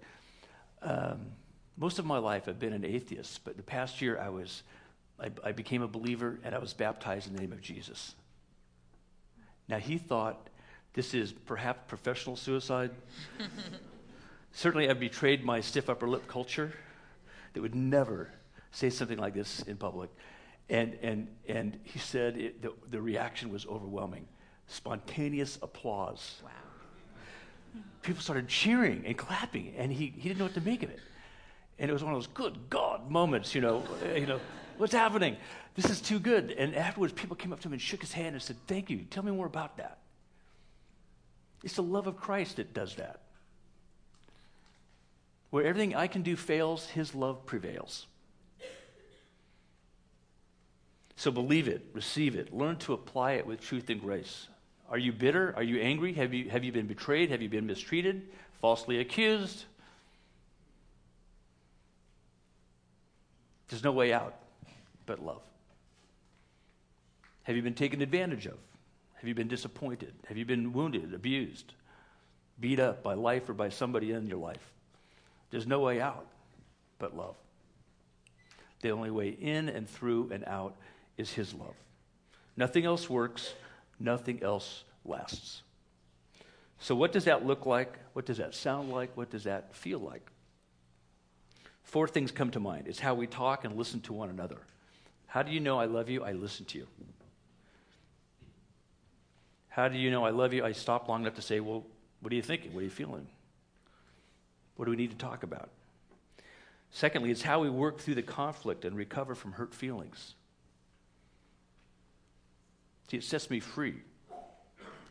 um, 0.81 1.19
most 1.77 1.97
of 1.97 2.05
my 2.05 2.17
life 2.17 2.49
I've 2.49 2.59
been 2.59 2.73
an 2.73 2.85
atheist, 2.85 3.45
but 3.45 3.55
the 3.55 3.63
past 3.63 4.01
year 4.01 4.19
I 4.19 4.29
was. 4.29 4.63
I, 5.17 5.31
I 5.45 5.51
became 5.53 5.81
a 5.81 5.87
believer 5.87 6.39
and 6.43 6.53
I 6.53 6.57
was 6.57 6.73
baptized 6.73 7.27
in 7.27 7.35
the 7.35 7.39
name 7.39 7.53
of 7.53 7.61
Jesus. 7.61 8.15
Now, 9.69 9.77
he 9.77 9.97
thought 9.97 10.49
this 10.93 11.13
is 11.13 11.31
perhaps 11.31 11.79
professional 11.87 12.35
suicide. 12.35 12.91
Certainly, 14.55 14.89
I've 14.89 15.01
betrayed 15.01 15.43
my 15.43 15.59
stiff 15.59 15.89
upper 15.89 16.07
lip 16.07 16.29
culture 16.29 16.71
that 17.51 17.61
would 17.61 17.75
never 17.75 18.31
say 18.71 18.89
something 18.89 19.17
like 19.17 19.33
this 19.33 19.61
in 19.63 19.75
public. 19.75 20.09
And, 20.69 20.97
and, 21.01 21.27
and 21.45 21.77
he 21.83 21.99
said 21.99 22.37
it, 22.37 22.61
the, 22.61 22.71
the 22.89 23.01
reaction 23.01 23.51
was 23.51 23.65
overwhelming 23.65 24.27
spontaneous 24.67 25.59
applause. 25.61 26.41
Wow. 26.43 26.49
People 28.01 28.21
started 28.21 28.47
cheering 28.47 29.03
and 29.05 29.17
clapping, 29.17 29.73
and 29.77 29.91
he, 29.91 30.13
he 30.15 30.29
didn't 30.29 30.39
know 30.39 30.45
what 30.45 30.53
to 30.53 30.61
make 30.61 30.83
of 30.83 30.89
it. 30.89 31.01
And 31.77 31.89
it 31.89 31.93
was 31.93 32.03
one 32.03 32.13
of 32.13 32.17
those 32.17 32.27
good 32.27 32.57
God 32.69 33.11
moments, 33.11 33.53
you 33.53 33.59
know, 33.59 33.83
eh, 34.05 34.19
you 34.19 34.25
know, 34.25 34.39
what's 34.77 34.93
happening? 34.93 35.35
This 35.75 35.89
is 35.89 35.99
too 35.99 36.17
good. 36.17 36.51
And 36.51 36.75
afterwards, 36.75 37.11
people 37.11 37.35
came 37.35 37.51
up 37.51 37.59
to 37.59 37.67
him 37.67 37.73
and 37.73 37.81
shook 37.81 37.99
his 37.99 38.13
hand 38.13 38.33
and 38.35 38.41
said, 38.41 38.55
Thank 38.67 38.89
you. 38.89 38.99
Tell 39.09 39.21
me 39.21 39.33
more 39.33 39.47
about 39.47 39.75
that. 39.77 39.99
It's 41.61 41.75
the 41.75 41.83
love 41.83 42.07
of 42.07 42.15
Christ 42.15 42.55
that 42.55 42.73
does 42.73 42.95
that. 42.95 43.19
Where 45.55 45.63
everything 45.63 45.95
I 45.95 46.07
can 46.07 46.21
do 46.21 46.35
fails, 46.35 46.85
his 46.87 47.15
love 47.15 47.45
prevails. 47.45 48.07
So 51.15 51.31
believe 51.31 51.69
it, 51.69 51.81
receive 51.93 52.35
it, 52.35 52.53
learn 52.53 52.75
to 52.79 52.91
apply 52.91 53.35
it 53.35 53.47
with 53.47 53.61
truth 53.61 53.89
and 53.89 54.01
grace. 54.01 54.49
Are 54.89 54.97
you 54.97 55.13
bitter? 55.13 55.53
Are 55.55 55.63
you 55.63 55.79
angry? 55.79 56.11
Have 56.11 56.33
you, 56.33 56.49
have 56.49 56.65
you 56.65 56.73
been 56.73 56.87
betrayed? 56.87 57.31
Have 57.31 57.41
you 57.41 57.47
been 57.47 57.65
mistreated? 57.65 58.23
Falsely 58.59 58.99
accused? 58.99 59.63
There's 63.69 63.81
no 63.81 63.93
way 63.93 64.11
out 64.11 64.35
but 65.05 65.23
love. 65.23 65.41
Have 67.43 67.55
you 67.55 67.61
been 67.61 67.75
taken 67.75 68.01
advantage 68.01 68.45
of? 68.45 68.57
Have 69.13 69.29
you 69.29 69.35
been 69.35 69.47
disappointed? 69.47 70.11
Have 70.27 70.35
you 70.35 70.43
been 70.43 70.73
wounded, 70.73 71.13
abused, 71.13 71.75
beat 72.59 72.81
up 72.81 73.03
by 73.03 73.13
life 73.13 73.47
or 73.47 73.53
by 73.53 73.69
somebody 73.69 74.11
in 74.11 74.27
your 74.27 74.39
life? 74.39 74.73
There's 75.51 75.67
no 75.67 75.79
way 75.79 76.01
out 76.01 76.27
but 76.99 77.15
love. 77.15 77.35
The 78.81 78.91
only 78.91 79.11
way 79.11 79.29
in 79.29 79.69
and 79.69 79.89
through 79.89 80.29
and 80.31 80.43
out 80.45 80.75
is 81.17 81.31
His 81.31 81.53
love. 81.53 81.75
Nothing 82.57 82.85
else 82.85 83.09
works, 83.09 83.53
nothing 83.99 84.43
else 84.43 84.83
lasts. 85.03 85.63
So, 86.79 86.95
what 86.95 87.11
does 87.11 87.25
that 87.25 87.45
look 87.45 87.65
like? 87.65 87.97
What 88.13 88.25
does 88.25 88.37
that 88.37 88.53
sound 88.53 88.91
like? 88.91 89.15
What 89.15 89.29
does 89.29 89.45
that 89.45 89.75
feel 89.75 89.99
like? 89.99 90.29
Four 91.83 92.07
things 92.07 92.31
come 92.31 92.51
to 92.51 92.59
mind. 92.59 92.87
It's 92.87 92.99
how 92.99 93.13
we 93.13 93.27
talk 93.27 93.63
and 93.63 93.77
listen 93.77 94.01
to 94.01 94.13
one 94.13 94.29
another. 94.29 94.57
How 95.27 95.43
do 95.43 95.51
you 95.51 95.59
know 95.59 95.79
I 95.79 95.85
love 95.85 96.09
you? 96.09 96.23
I 96.23 96.33
listen 96.33 96.65
to 96.65 96.79
you. 96.79 96.87
How 99.69 99.87
do 99.87 99.97
you 99.97 100.09
know 100.09 100.25
I 100.25 100.29
love 100.29 100.53
you? 100.53 100.63
I 100.63 100.71
stop 100.71 101.07
long 101.09 101.21
enough 101.21 101.35
to 101.35 101.41
say, 101.41 101.59
Well, 101.59 101.85
what 102.21 102.31
are 102.31 102.35
you 102.35 102.41
thinking? 102.41 102.73
What 102.73 102.81
are 102.81 102.85
you 102.85 102.89
feeling? 102.89 103.27
What 104.75 104.85
do 104.85 104.91
we 104.91 104.97
need 104.97 105.11
to 105.11 105.17
talk 105.17 105.43
about? 105.43 105.69
Secondly, 106.91 107.31
it's 107.31 107.41
how 107.41 107.59
we 107.59 107.69
work 107.69 107.99
through 107.99 108.15
the 108.15 108.21
conflict 108.21 108.85
and 108.85 108.95
recover 108.95 109.35
from 109.35 109.53
hurt 109.53 109.73
feelings. 109.73 110.35
See, 113.09 113.17
it 113.17 113.23
sets 113.23 113.49
me 113.49 113.59
free 113.59 113.95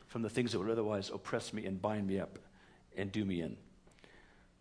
from 0.09 0.23
the 0.23 0.31
things 0.31 0.53
that 0.53 0.59
would 0.59 0.71
otherwise 0.71 1.11
oppress 1.13 1.53
me 1.53 1.67
and 1.67 1.81
bind 1.81 2.07
me 2.07 2.19
up 2.19 2.39
and 2.97 3.11
do 3.13 3.25
me 3.25 3.41
in. 3.41 3.57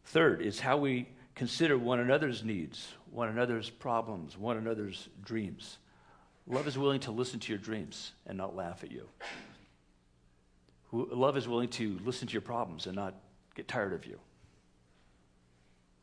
Third 0.06 0.42
is 0.42 0.60
how 0.60 0.78
we 0.78 1.08
consider 1.36 1.78
one 1.78 2.00
another's 2.00 2.44
needs, 2.44 2.92
one 3.12 3.30
another's 3.30 3.70
problems, 3.70 4.38
one 4.38 4.58
another's 4.58 5.10
dreams. 5.24 5.78
Love 6.46 6.68
is 6.68 6.78
willing 6.78 7.00
to 7.02 7.12
listen 7.12 7.40
to 7.40 7.52
your 7.52 7.60
dreams 7.60 8.12
and 8.26 8.38
not 8.38 8.56
laugh 8.56 8.84
at 8.84 8.92
you. 8.92 9.08
Love 10.92 11.38
is 11.38 11.48
willing 11.48 11.70
to 11.70 11.98
listen 12.04 12.28
to 12.28 12.34
your 12.34 12.42
problems 12.42 12.86
and 12.86 12.96
not 12.96 13.16
get 13.56 13.68
tired 13.68 13.94
of 13.94 14.06
you. 14.06 14.20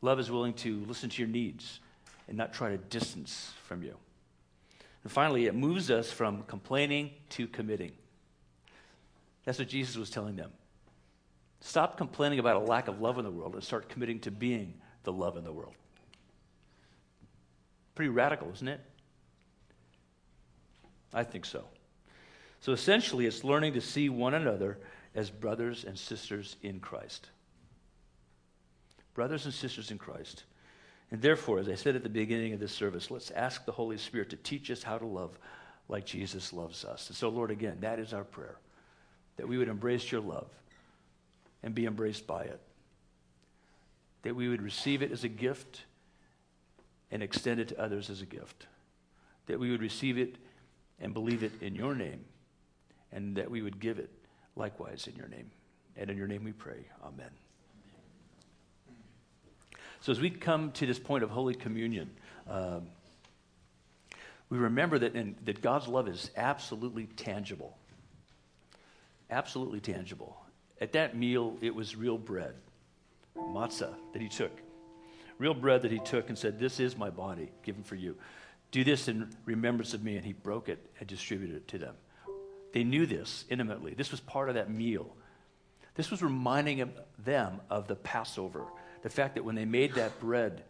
Love 0.01 0.19
is 0.19 0.31
willing 0.31 0.53
to 0.53 0.83
listen 0.87 1.09
to 1.09 1.21
your 1.21 1.29
needs 1.29 1.79
and 2.27 2.37
not 2.37 2.53
try 2.53 2.69
to 2.69 2.77
distance 2.77 3.53
from 3.65 3.83
you. 3.83 3.95
And 5.03 5.11
finally, 5.11 5.47
it 5.47 5.55
moves 5.55 5.91
us 5.91 6.11
from 6.11 6.43
complaining 6.43 7.11
to 7.29 7.47
committing. 7.47 7.91
That's 9.45 9.59
what 9.59 9.67
Jesus 9.67 9.97
was 9.97 10.09
telling 10.09 10.35
them. 10.35 10.51
Stop 11.59 11.97
complaining 11.97 12.39
about 12.39 12.55
a 12.55 12.59
lack 12.59 12.87
of 12.87 13.01
love 13.01 13.17
in 13.17 13.25
the 13.25 13.31
world 13.31 13.53
and 13.53 13.63
start 13.63 13.89
committing 13.89 14.19
to 14.21 14.31
being 14.31 14.73
the 15.03 15.11
love 15.11 15.37
in 15.37 15.43
the 15.43 15.51
world. 15.51 15.73
Pretty 17.95 18.09
radical, 18.09 18.51
isn't 18.53 18.67
it? 18.67 18.81
I 21.13 21.23
think 21.23 21.45
so. 21.45 21.65
So 22.61 22.71
essentially, 22.71 23.25
it's 23.25 23.43
learning 23.43 23.73
to 23.73 23.81
see 23.81 24.09
one 24.09 24.33
another 24.33 24.79
as 25.13 25.29
brothers 25.29 25.83
and 25.83 25.97
sisters 25.97 26.55
in 26.61 26.79
Christ. 26.79 27.29
Brothers 29.13 29.45
and 29.45 29.53
sisters 29.53 29.91
in 29.91 29.97
Christ. 29.97 30.43
And 31.11 31.21
therefore, 31.21 31.59
as 31.59 31.67
I 31.67 31.75
said 31.75 31.95
at 31.95 32.03
the 32.03 32.09
beginning 32.09 32.53
of 32.53 32.59
this 32.59 32.71
service, 32.71 33.11
let's 33.11 33.31
ask 33.31 33.65
the 33.65 33.71
Holy 33.71 33.97
Spirit 33.97 34.29
to 34.29 34.37
teach 34.37 34.71
us 34.71 34.81
how 34.81 34.97
to 34.97 35.05
love 35.05 35.37
like 35.89 36.05
Jesus 36.05 36.53
loves 36.53 36.85
us. 36.85 37.09
And 37.09 37.17
so, 37.17 37.29
Lord, 37.29 37.51
again, 37.51 37.77
that 37.81 37.99
is 37.99 38.13
our 38.13 38.23
prayer 38.23 38.57
that 39.37 39.47
we 39.47 39.57
would 39.57 39.67
embrace 39.67 40.11
your 40.11 40.21
love 40.21 40.49
and 41.63 41.73
be 41.73 41.85
embraced 41.85 42.27
by 42.27 42.43
it, 42.43 42.59
that 44.23 44.35
we 44.35 44.47
would 44.47 44.61
receive 44.61 45.01
it 45.01 45.11
as 45.11 45.23
a 45.23 45.29
gift 45.29 45.83
and 47.11 47.21
extend 47.23 47.59
it 47.59 47.69
to 47.69 47.79
others 47.79 48.09
as 48.09 48.21
a 48.21 48.25
gift, 48.25 48.67
that 49.47 49.59
we 49.59 49.71
would 49.71 49.81
receive 49.81 50.17
it 50.17 50.35
and 50.99 51.13
believe 51.13 51.43
it 51.43 51.51
in 51.61 51.75
your 51.75 51.95
name, 51.95 52.23
and 53.11 53.35
that 53.35 53.49
we 53.49 53.61
would 53.61 53.79
give 53.79 53.99
it 53.99 54.11
likewise 54.55 55.07
in 55.07 55.15
your 55.15 55.27
name. 55.27 55.49
And 55.97 56.09
in 56.09 56.17
your 56.17 56.27
name 56.27 56.43
we 56.43 56.53
pray. 56.53 56.85
Amen. 57.03 57.31
So, 60.01 60.11
as 60.11 60.19
we 60.19 60.31
come 60.31 60.71
to 60.73 60.87
this 60.87 60.97
point 60.97 61.23
of 61.23 61.29
Holy 61.29 61.53
Communion, 61.53 62.09
um, 62.49 62.87
we 64.49 64.57
remember 64.57 64.97
that, 64.97 65.15
in, 65.15 65.35
that 65.45 65.61
God's 65.61 65.87
love 65.87 66.07
is 66.07 66.31
absolutely 66.35 67.05
tangible. 67.05 67.77
Absolutely 69.29 69.79
tangible. 69.79 70.35
At 70.81 70.93
that 70.93 71.15
meal, 71.15 71.55
it 71.61 71.73
was 71.73 71.95
real 71.95 72.17
bread, 72.17 72.55
matzah, 73.37 73.93
that 74.13 74.21
he 74.21 74.27
took. 74.27 74.51
Real 75.37 75.53
bread 75.53 75.83
that 75.83 75.91
he 75.91 75.99
took 75.99 76.29
and 76.29 76.37
said, 76.37 76.59
This 76.59 76.79
is 76.79 76.97
my 76.97 77.11
body 77.11 77.51
given 77.63 77.83
for 77.83 77.95
you. 77.95 78.17
Do 78.71 78.83
this 78.83 79.07
in 79.07 79.29
remembrance 79.45 79.93
of 79.93 80.03
me. 80.03 80.17
And 80.17 80.25
he 80.25 80.33
broke 80.33 80.67
it 80.67 80.83
and 80.99 81.07
distributed 81.07 81.57
it 81.57 81.67
to 81.69 81.77
them. 81.77 81.93
They 82.73 82.83
knew 82.83 83.05
this 83.05 83.45
intimately. 83.49 83.93
This 83.93 84.09
was 84.09 84.19
part 84.19 84.49
of 84.49 84.55
that 84.55 84.71
meal. 84.71 85.15
This 85.93 86.09
was 86.09 86.23
reminding 86.23 86.91
them 87.23 87.61
of 87.69 87.87
the 87.87 87.95
Passover. 87.95 88.65
The 89.03 89.09
fact 89.09 89.35
that 89.35 89.43
when 89.43 89.55
they 89.55 89.65
made 89.65 89.95
that 89.95 90.19
bread, 90.19 90.63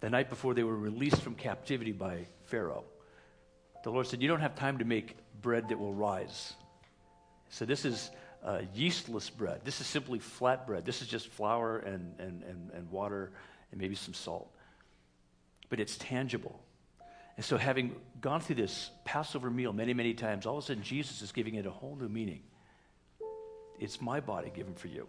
the 0.00 0.10
night 0.10 0.28
before 0.28 0.54
they 0.54 0.62
were 0.62 0.76
released 0.76 1.22
from 1.22 1.34
captivity 1.34 1.92
by 1.92 2.26
Pharaoh, 2.44 2.84
the 3.84 3.90
Lord 3.90 4.06
said, 4.06 4.20
You 4.22 4.28
don't 4.28 4.40
have 4.40 4.54
time 4.54 4.78
to 4.78 4.84
make 4.84 5.16
bread 5.40 5.68
that 5.68 5.78
will 5.78 5.94
rise. 5.94 6.54
So 7.48 7.64
this 7.64 7.84
is 7.84 8.10
uh, 8.44 8.60
yeastless 8.74 9.34
bread. 9.34 9.60
This 9.64 9.80
is 9.80 9.86
simply 9.86 10.18
flat 10.18 10.66
bread. 10.66 10.84
This 10.84 11.02
is 11.02 11.08
just 11.08 11.28
flour 11.28 11.78
and, 11.78 12.14
and, 12.18 12.42
and, 12.42 12.70
and 12.72 12.90
water 12.90 13.32
and 13.72 13.80
maybe 13.80 13.94
some 13.94 14.14
salt. 14.14 14.50
But 15.68 15.80
it's 15.80 15.96
tangible. 15.96 16.60
And 17.36 17.44
so, 17.44 17.56
having 17.56 17.94
gone 18.20 18.40
through 18.40 18.56
this 18.56 18.90
Passover 19.04 19.50
meal 19.50 19.72
many, 19.72 19.94
many 19.94 20.14
times, 20.14 20.44
all 20.46 20.58
of 20.58 20.64
a 20.64 20.66
sudden 20.66 20.82
Jesus 20.82 21.22
is 21.22 21.32
giving 21.32 21.54
it 21.54 21.64
a 21.64 21.70
whole 21.70 21.96
new 21.96 22.08
meaning. 22.08 22.42
It's 23.78 24.00
my 24.00 24.20
body 24.20 24.52
given 24.54 24.74
for 24.74 24.88
you. 24.88 25.08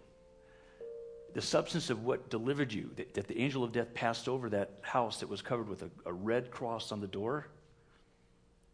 The 1.33 1.41
substance 1.41 1.89
of 1.89 2.03
what 2.03 2.29
delivered 2.29 2.73
you, 2.73 2.89
that, 2.95 3.13
that 3.13 3.27
the 3.27 3.39
angel 3.39 3.63
of 3.63 3.71
death 3.71 3.93
passed 3.93 4.27
over 4.27 4.49
that 4.49 4.79
house 4.81 5.19
that 5.21 5.29
was 5.29 5.41
covered 5.41 5.69
with 5.69 5.83
a, 5.83 5.89
a 6.05 6.11
red 6.11 6.51
cross 6.51 6.91
on 6.91 6.99
the 6.99 7.07
door, 7.07 7.47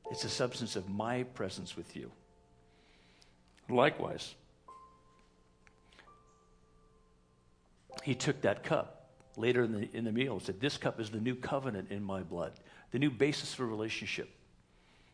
it's 0.09 0.23
the 0.23 0.29
substance 0.29 0.75
of 0.75 0.89
my 0.89 1.23
presence 1.23 1.75
with 1.75 1.95
you. 1.95 2.11
Likewise, 3.69 4.33
he 8.03 8.15
took 8.15 8.41
that 8.41 8.63
cup 8.63 9.09
later 9.35 9.63
in 9.63 9.73
the, 9.73 9.89
in 9.93 10.05
the 10.05 10.11
meal 10.11 10.33
and 10.33 10.41
said, 10.41 10.59
This 10.59 10.77
cup 10.77 10.99
is 10.99 11.09
the 11.09 11.19
new 11.19 11.35
covenant 11.35 11.91
in 11.91 12.03
my 12.03 12.23
blood 12.23 12.53
the 12.91 12.99
new 12.99 13.11
basis 13.11 13.53
for 13.53 13.65
relationship. 13.65 14.29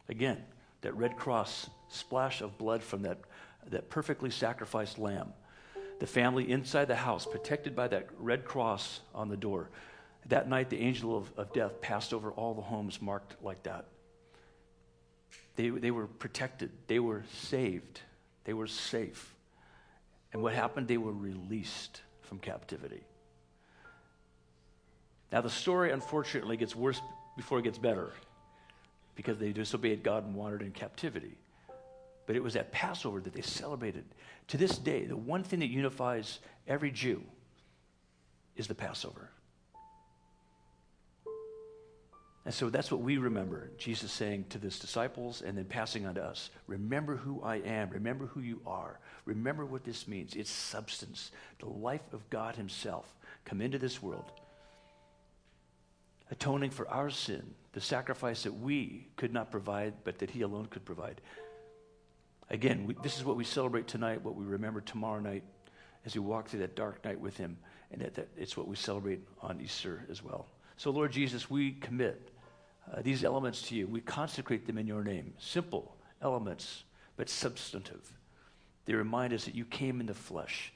Again, 0.09 0.37
that 0.81 0.95
red 0.95 1.17
cross 1.17 1.69
splash 1.89 2.41
of 2.41 2.57
blood 2.57 2.83
from 2.83 3.03
that, 3.03 3.19
that 3.69 3.89
perfectly 3.89 4.29
sacrificed 4.29 4.99
lamb. 4.99 5.33
The 6.03 6.07
family 6.07 6.51
inside 6.51 6.89
the 6.89 6.97
house, 6.97 7.25
protected 7.25 7.77
by 7.77 7.87
that 7.87 8.09
red 8.19 8.43
cross 8.43 8.99
on 9.15 9.29
the 9.29 9.37
door. 9.37 9.69
That 10.25 10.49
night, 10.49 10.69
the 10.69 10.81
angel 10.81 11.15
of, 11.15 11.31
of 11.37 11.53
death 11.53 11.79
passed 11.79 12.13
over 12.13 12.29
all 12.29 12.53
the 12.53 12.61
homes 12.61 13.01
marked 13.01 13.41
like 13.41 13.63
that. 13.63 13.85
They, 15.55 15.69
they 15.69 15.91
were 15.91 16.07
protected, 16.07 16.71
they 16.87 16.99
were 16.99 17.23
saved, 17.31 18.01
they 18.43 18.51
were 18.51 18.67
safe. 18.67 19.33
And 20.33 20.43
what 20.43 20.53
happened? 20.53 20.89
They 20.89 20.97
were 20.97 21.13
released 21.13 22.01
from 22.23 22.39
captivity. 22.39 23.05
Now, 25.31 25.39
the 25.39 25.49
story 25.49 25.91
unfortunately 25.91 26.57
gets 26.57 26.75
worse 26.75 26.99
before 27.37 27.59
it 27.59 27.63
gets 27.63 27.77
better 27.77 28.11
because 29.15 29.37
they 29.37 29.53
disobeyed 29.53 30.03
God 30.03 30.25
and 30.25 30.35
wandered 30.35 30.63
in 30.63 30.71
captivity. 30.71 31.37
But 32.25 32.35
it 32.35 32.43
was 32.43 32.55
at 32.55 32.71
Passover 32.71 33.19
that 33.21 33.33
they 33.33 33.41
celebrated. 33.41 34.05
To 34.49 34.57
this 34.57 34.77
day, 34.77 35.05
the 35.05 35.17
one 35.17 35.43
thing 35.43 35.59
that 35.59 35.67
unifies 35.67 36.39
every 36.67 36.91
Jew 36.91 37.21
is 38.55 38.67
the 38.67 38.75
Passover. 38.75 39.29
And 42.45 42.53
so 42.53 42.69
that's 42.69 42.91
what 42.91 43.01
we 43.01 43.17
remember 43.17 43.71
Jesus 43.77 44.11
saying 44.11 44.45
to 44.49 44.59
his 44.59 44.77
disciples 44.77 45.41
and 45.41 45.57
then 45.57 45.63
passing 45.65 46.05
on 46.05 46.15
to 46.15 46.23
us. 46.23 46.49
Remember 46.67 47.15
who 47.15 47.41
I 47.41 47.57
am. 47.57 47.89
Remember 47.89 48.25
who 48.25 48.41
you 48.41 48.59
are. 48.65 48.99
Remember 49.25 49.65
what 49.65 49.85
this 49.85 50.09
means. 50.09 50.33
It's 50.35 50.49
substance, 50.49 51.31
the 51.59 51.69
life 51.69 52.01
of 52.11 52.29
God 52.29 52.57
Himself 52.57 53.15
come 53.45 53.61
into 53.61 53.79
this 53.79 54.01
world 54.01 54.31
atoning 56.33 56.71
for 56.71 56.87
our 56.89 57.11
sin, 57.11 57.43
the 57.73 57.81
sacrifice 57.81 58.41
that 58.43 58.53
we 58.53 59.07
could 59.17 59.31
not 59.31 59.51
provide, 59.51 59.93
but 60.03 60.17
that 60.17 60.31
He 60.31 60.41
alone 60.41 60.65
could 60.65 60.83
provide. 60.83 61.21
Again, 62.49 62.85
we, 62.85 62.95
this 63.01 63.17
is 63.17 63.23
what 63.23 63.35
we 63.35 63.43
celebrate 63.43 63.87
tonight, 63.87 64.21
what 64.21 64.35
we 64.35 64.45
remember 64.45 64.81
tomorrow 64.81 65.19
night 65.19 65.43
as 66.05 66.13
we 66.13 66.19
walk 66.19 66.49
through 66.49 66.59
that 66.59 66.75
dark 66.75 67.03
night 67.05 67.19
with 67.19 67.37
Him, 67.37 67.57
and 67.91 68.01
that, 68.01 68.15
that 68.15 68.29
it's 68.37 68.57
what 68.57 68.67
we 68.67 68.75
celebrate 68.75 69.21
on 69.41 69.61
Easter 69.61 70.05
as 70.09 70.23
well. 70.23 70.47
So, 70.77 70.91
Lord 70.91 71.11
Jesus, 71.11 71.49
we 71.49 71.71
commit 71.71 72.29
uh, 72.91 73.01
these 73.01 73.23
elements 73.23 73.61
to 73.63 73.75
you. 73.75 73.87
We 73.87 74.01
consecrate 74.01 74.67
them 74.67 74.77
in 74.77 74.87
your 74.87 75.03
name. 75.03 75.33
Simple 75.39 75.95
elements, 76.21 76.83
but 77.15 77.29
substantive. 77.29 78.11
They 78.85 78.93
remind 78.93 79.33
us 79.33 79.45
that 79.45 79.55
you 79.55 79.65
came 79.65 80.01
in 80.01 80.07
the 80.07 80.13
flesh, 80.13 80.73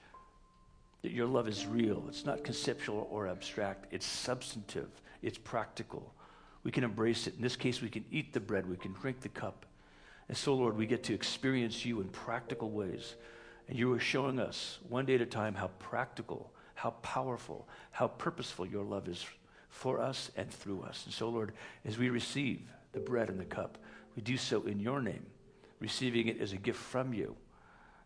that 1.01 1.11
your 1.11 1.27
love 1.27 1.47
is 1.47 1.65
real. 1.65 2.05
It's 2.07 2.25
not 2.25 2.43
conceptual 2.43 3.07
or 3.11 3.27
abstract, 3.27 3.87
it's 3.91 4.05
substantive. 4.05 4.89
It's 5.21 5.37
practical. 5.37 6.13
We 6.63 6.71
can 6.71 6.83
embrace 6.83 7.27
it. 7.27 7.35
In 7.35 7.41
this 7.41 7.55
case, 7.55 7.81
we 7.81 7.89
can 7.89 8.05
eat 8.11 8.33
the 8.33 8.39
bread, 8.39 8.69
we 8.69 8.77
can 8.77 8.93
drink 8.93 9.21
the 9.21 9.29
cup. 9.29 9.65
And 10.27 10.37
so, 10.37 10.53
Lord, 10.53 10.77
we 10.77 10.85
get 10.85 11.03
to 11.05 11.13
experience 11.13 11.85
you 11.85 12.01
in 12.01 12.09
practical 12.09 12.69
ways. 12.69 13.15
And 13.67 13.77
you 13.77 13.91
are 13.93 13.99
showing 13.99 14.39
us 14.39 14.79
one 14.87 15.05
day 15.05 15.15
at 15.15 15.21
a 15.21 15.25
time 15.25 15.55
how 15.55 15.69
practical, 15.79 16.51
how 16.75 16.91
powerful, 17.01 17.67
how 17.91 18.07
purposeful 18.07 18.65
your 18.65 18.83
love 18.83 19.07
is 19.07 19.25
for 19.69 19.99
us 20.01 20.31
and 20.35 20.49
through 20.49 20.81
us. 20.81 21.03
And 21.05 21.13
so, 21.13 21.29
Lord, 21.29 21.53
as 21.85 21.97
we 21.97 22.09
receive 22.09 22.61
the 22.93 22.99
bread 22.99 23.29
and 23.29 23.39
the 23.39 23.45
cup, 23.45 23.77
we 24.15 24.21
do 24.21 24.37
so 24.37 24.63
in 24.63 24.79
your 24.79 25.01
name, 25.01 25.25
receiving 25.79 26.27
it 26.27 26.41
as 26.41 26.53
a 26.53 26.57
gift 26.57 26.79
from 26.79 27.13
you 27.13 27.35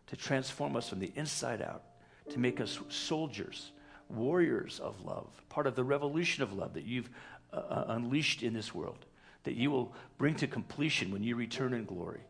to 0.08 0.16
transform 0.16 0.76
us 0.76 0.88
from 0.88 1.00
the 1.00 1.12
inside 1.16 1.62
out, 1.62 1.84
to 2.30 2.38
make 2.38 2.60
us 2.60 2.78
soldiers, 2.88 3.72
warriors 4.08 4.78
of 4.80 5.04
love, 5.04 5.28
part 5.48 5.66
of 5.66 5.74
the 5.74 5.84
revolution 5.84 6.42
of 6.42 6.52
love 6.52 6.74
that 6.74 6.84
you've 6.84 7.10
uh, 7.52 7.56
uh, 7.56 7.84
unleashed 7.88 8.42
in 8.42 8.52
this 8.52 8.74
world, 8.74 9.06
that 9.44 9.54
you 9.54 9.70
will 9.70 9.92
bring 10.18 10.34
to 10.36 10.46
completion 10.46 11.10
when 11.10 11.22
you 11.22 11.36
return 11.36 11.74
in 11.74 11.84
glory, 11.84 12.20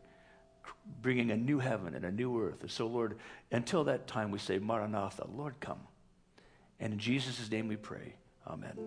bringing 1.01 1.31
a 1.31 1.37
new 1.37 1.59
heaven 1.59 1.95
and 1.95 2.05
a 2.05 2.11
new 2.11 2.41
earth. 2.41 2.61
And 2.61 2.71
so, 2.71 2.87
Lord, 2.87 3.17
until 3.51 3.83
that 3.85 4.07
time, 4.07 4.31
we 4.31 4.39
say, 4.39 4.59
Maranatha, 4.59 5.27
Lord, 5.33 5.55
come. 5.59 5.79
And 6.79 6.93
in 6.93 6.99
Jesus' 6.99 7.49
name 7.49 7.67
we 7.67 7.75
pray. 7.75 8.15
Amen. 8.47 8.77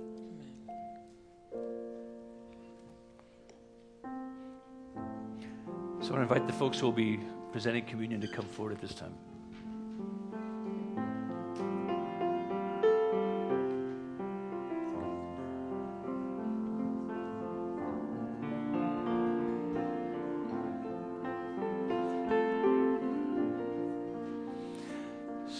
So 6.01 6.13
I 6.13 6.19
want 6.19 6.29
to 6.29 6.35
invite 6.35 6.47
the 6.47 6.53
folks 6.53 6.79
who 6.79 6.87
will 6.87 6.93
be 6.93 7.19
presenting 7.53 7.85
communion 7.85 8.21
to 8.21 8.29
come 8.29 8.45
forward 8.45 8.75
at 8.75 8.81
this 8.81 8.95
time. 8.95 9.15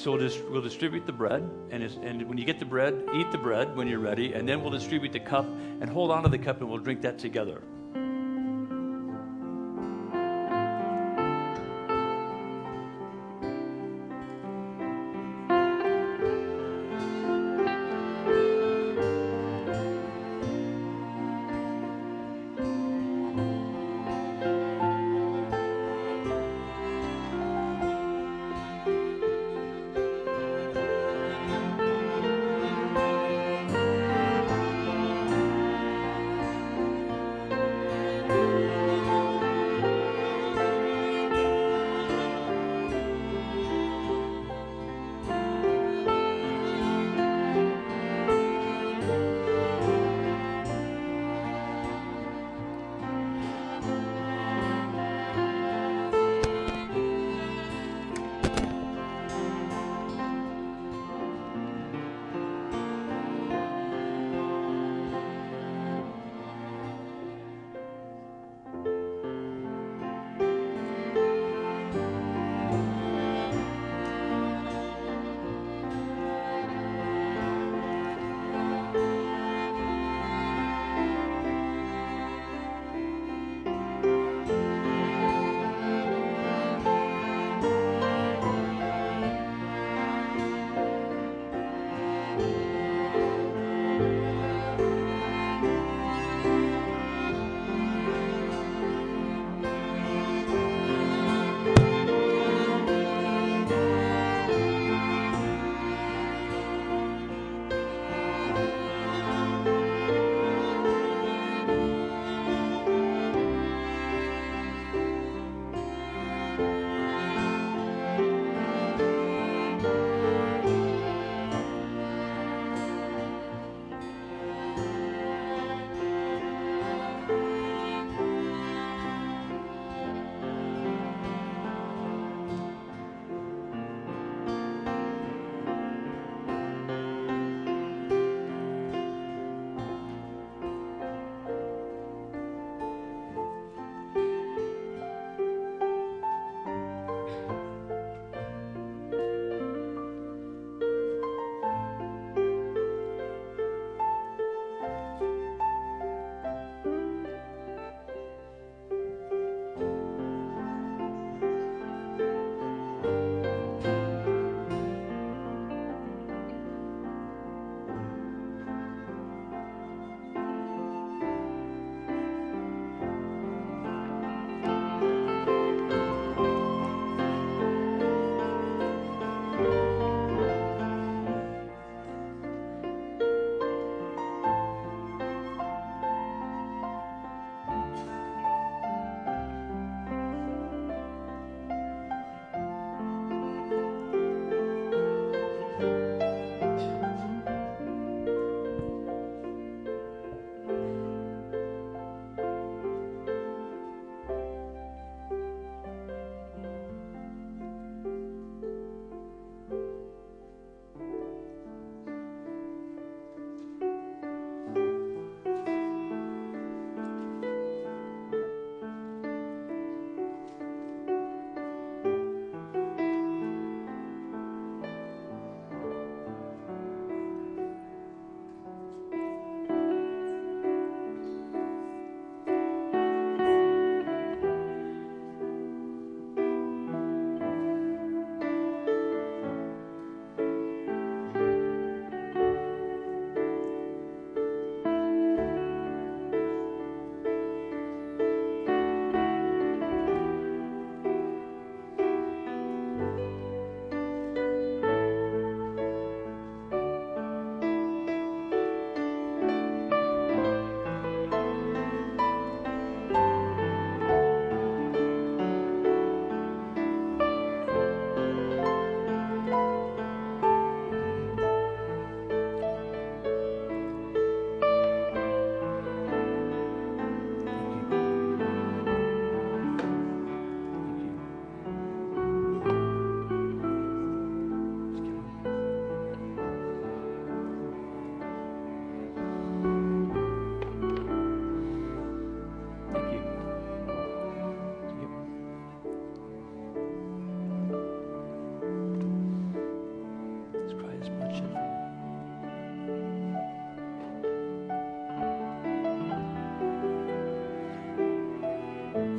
So 0.07 0.13
we'll, 0.13 0.21
just, 0.21 0.45
we'll 0.45 0.63
distribute 0.63 1.05
the 1.05 1.13
bread, 1.13 1.43
and, 1.73 1.83
and 1.83 2.29
when 2.29 2.39
you 2.39 2.45
get 2.45 2.61
the 2.61 2.65
bread, 2.65 2.95
eat 3.13 3.33
the 3.33 3.39
bread 3.39 3.75
when 3.75 3.89
you're 3.89 3.99
ready, 3.99 4.35
and 4.35 4.49
then 4.49 4.61
we'll 4.61 4.71
distribute 4.71 5.13
the 5.13 5.19
cup, 5.19 5.47
and 5.81 5.91
hold 5.91 6.13
on 6.13 6.23
to 6.23 6.29
the 6.29 6.39
cup, 6.39 6.61
and 6.61 6.71
we'll 6.71 6.79
drink 6.79 7.03
that 7.03 7.19
together. 7.19 7.61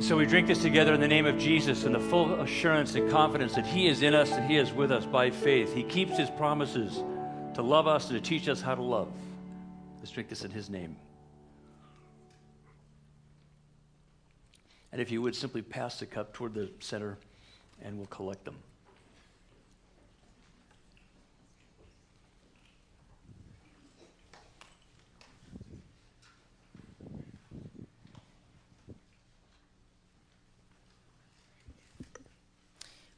So 0.08 0.16
we 0.16 0.24
drink 0.24 0.46
this 0.46 0.62
together 0.62 0.94
in 0.94 1.02
the 1.02 1.06
name 1.06 1.26
of 1.26 1.36
Jesus 1.36 1.84
in 1.84 1.92
the 1.92 2.00
full 2.00 2.32
assurance 2.40 2.94
and 2.94 3.10
confidence 3.10 3.54
that 3.54 3.66
He 3.66 3.88
is 3.88 4.00
in 4.00 4.14
us 4.14 4.32
and 4.32 4.50
He 4.50 4.56
is 4.56 4.72
with 4.72 4.90
us 4.90 5.04
by 5.04 5.28
faith. 5.28 5.74
He 5.74 5.82
keeps 5.82 6.16
His 6.16 6.30
promises 6.30 7.04
to 7.52 7.60
love 7.60 7.86
us 7.86 8.08
and 8.08 8.16
to 8.16 8.26
teach 8.26 8.48
us 8.48 8.62
how 8.62 8.74
to 8.74 8.80
love. 8.80 9.12
Let's 9.98 10.10
drink 10.10 10.30
this 10.30 10.46
in 10.46 10.50
His 10.50 10.70
name. 10.70 10.96
And 14.92 15.02
if 15.02 15.10
you 15.10 15.20
would 15.20 15.36
simply 15.36 15.60
pass 15.60 15.98
the 15.98 16.06
cup 16.06 16.32
toward 16.32 16.54
the 16.54 16.70
center 16.80 17.18
and 17.82 17.98
we'll 17.98 18.06
collect 18.06 18.46
them. 18.46 18.56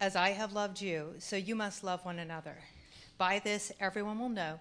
As 0.00 0.16
I 0.16 0.30
have 0.30 0.54
loved 0.54 0.80
you, 0.80 1.14
so 1.18 1.36
you 1.36 1.54
must 1.54 1.84
love 1.84 2.06
one 2.06 2.18
another. 2.18 2.56
By 3.18 3.38
this, 3.38 3.70
everyone 3.80 4.18
will 4.18 4.30
know 4.30 4.58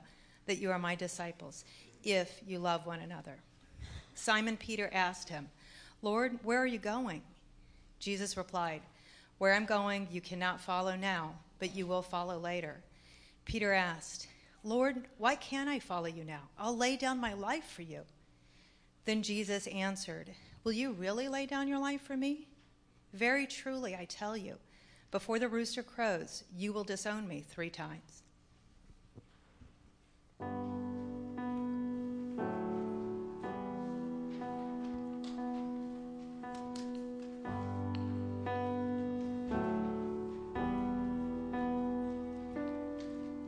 that 0.47 0.57
you 0.57 0.69
are 0.69 0.77
my 0.77 0.95
disciples, 0.95 1.63
if 2.03 2.41
you 2.45 2.59
love 2.59 2.85
one 2.85 2.99
another. 2.99 3.35
Simon 4.15 4.57
Peter 4.57 4.89
asked 4.91 5.29
him, 5.29 5.47
Lord, 6.01 6.39
where 6.43 6.59
are 6.59 6.67
you 6.67 6.77
going? 6.77 7.21
Jesus 7.99 8.35
replied, 8.35 8.81
Where 9.37 9.53
I'm 9.53 9.65
going, 9.65 10.09
you 10.11 10.19
cannot 10.19 10.59
follow 10.59 10.97
now, 10.97 11.35
but 11.57 11.73
you 11.73 11.87
will 11.87 12.01
follow 12.01 12.37
later. 12.37 12.81
Peter 13.45 13.71
asked, 13.71 14.27
Lord, 14.65 15.05
why 15.19 15.35
can't 15.35 15.69
I 15.69 15.79
follow 15.79 16.07
you 16.07 16.25
now? 16.25 16.41
I'll 16.57 16.75
lay 16.75 16.97
down 16.97 17.17
my 17.17 17.33
life 17.33 17.63
for 17.63 17.83
you. 17.83 18.01
Then 19.05 19.23
Jesus 19.23 19.67
answered, 19.67 20.31
Will 20.65 20.73
you 20.73 20.91
really 20.91 21.29
lay 21.29 21.45
down 21.45 21.69
your 21.69 21.79
life 21.79 22.01
for 22.01 22.17
me? 22.17 22.47
Very 23.13 23.47
truly, 23.47 23.95
I 23.95 24.03
tell 24.03 24.35
you, 24.35 24.57
before 25.11 25.39
the 25.39 25.47
rooster 25.47 25.81
crows, 25.81 26.43
you 26.55 26.71
will 26.71 26.83
disown 26.83 27.27
me 27.27 27.43
three 27.47 27.69
times. 27.69 28.23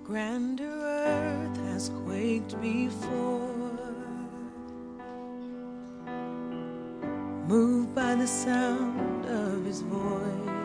Grander 0.04 0.66
earth 0.66 1.58
has 1.68 1.90
quaked 2.06 2.60
before, 2.60 3.50
moved 7.48 7.96
by 7.96 8.16
the 8.16 8.28
sound 8.28 9.26
of 9.26 9.64
his 9.64 9.82
voice. 9.82 10.61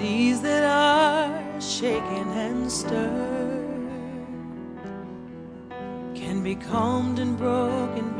Seas 0.00 0.40
that 0.40 0.64
are 0.64 1.60
shaken 1.60 2.28
and 2.32 2.72
stirred 2.72 3.68
can 6.14 6.42
be 6.42 6.54
calmed 6.54 7.18
and 7.18 7.36
broken 7.36 8.16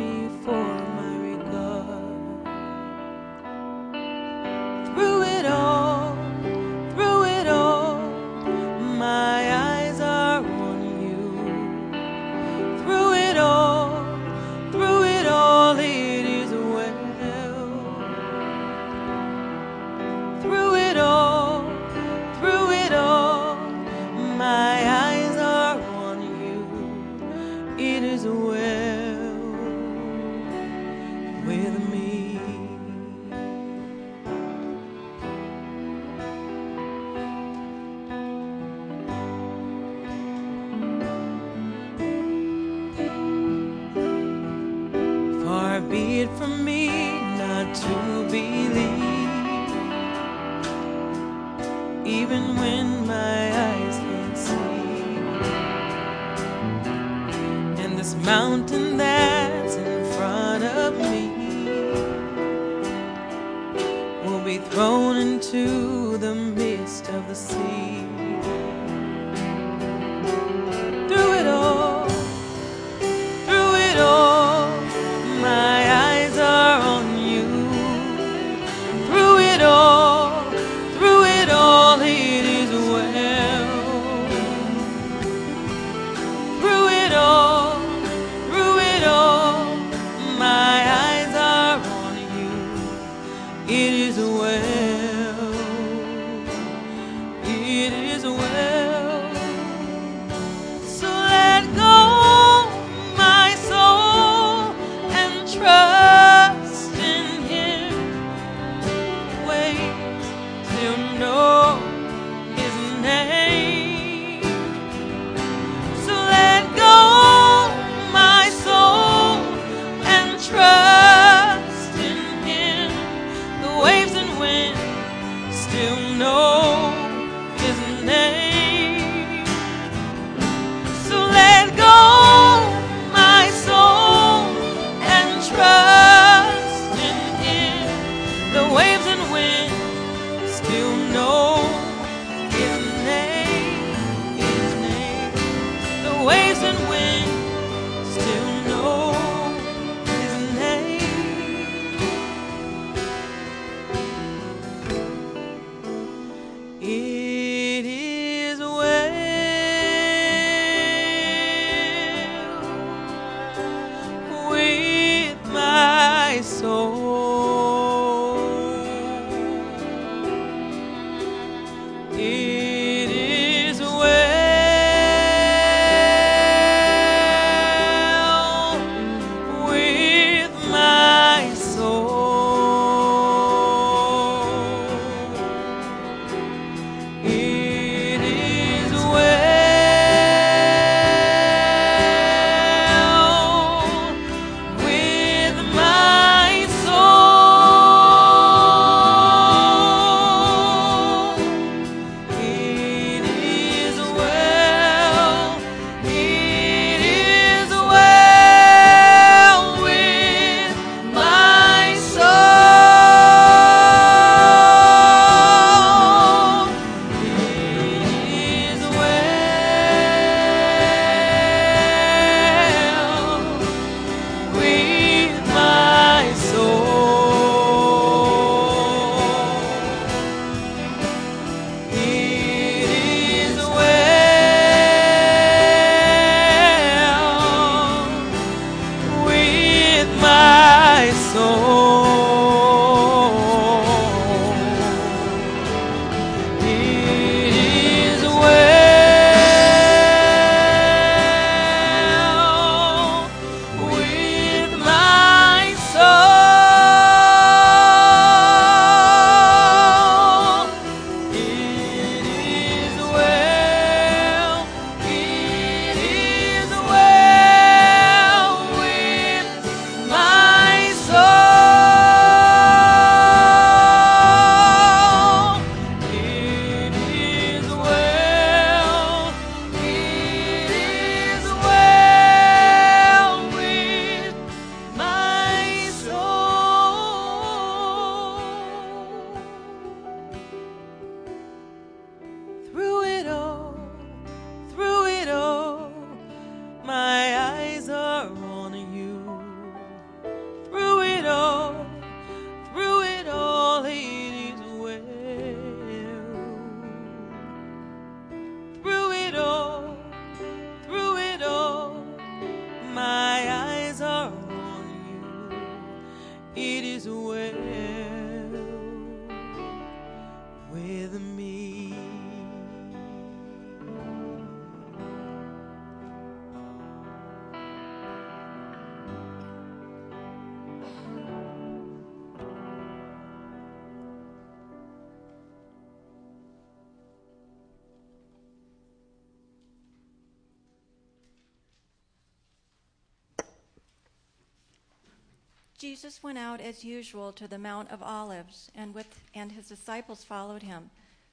Jesus 345.81 346.23
went 346.23 346.37
out 346.37 346.61
as 346.61 346.85
usual 346.85 347.33
to 347.33 347.49
the 347.49 347.57
Mount 347.57 347.91
of 347.91 348.03
Olives, 348.03 348.71
and, 348.75 348.95
with, 348.95 349.07
and 349.35 349.51
his 349.51 349.67
disciples 349.67 350.23
followed 350.23 350.63
him. 350.63 350.91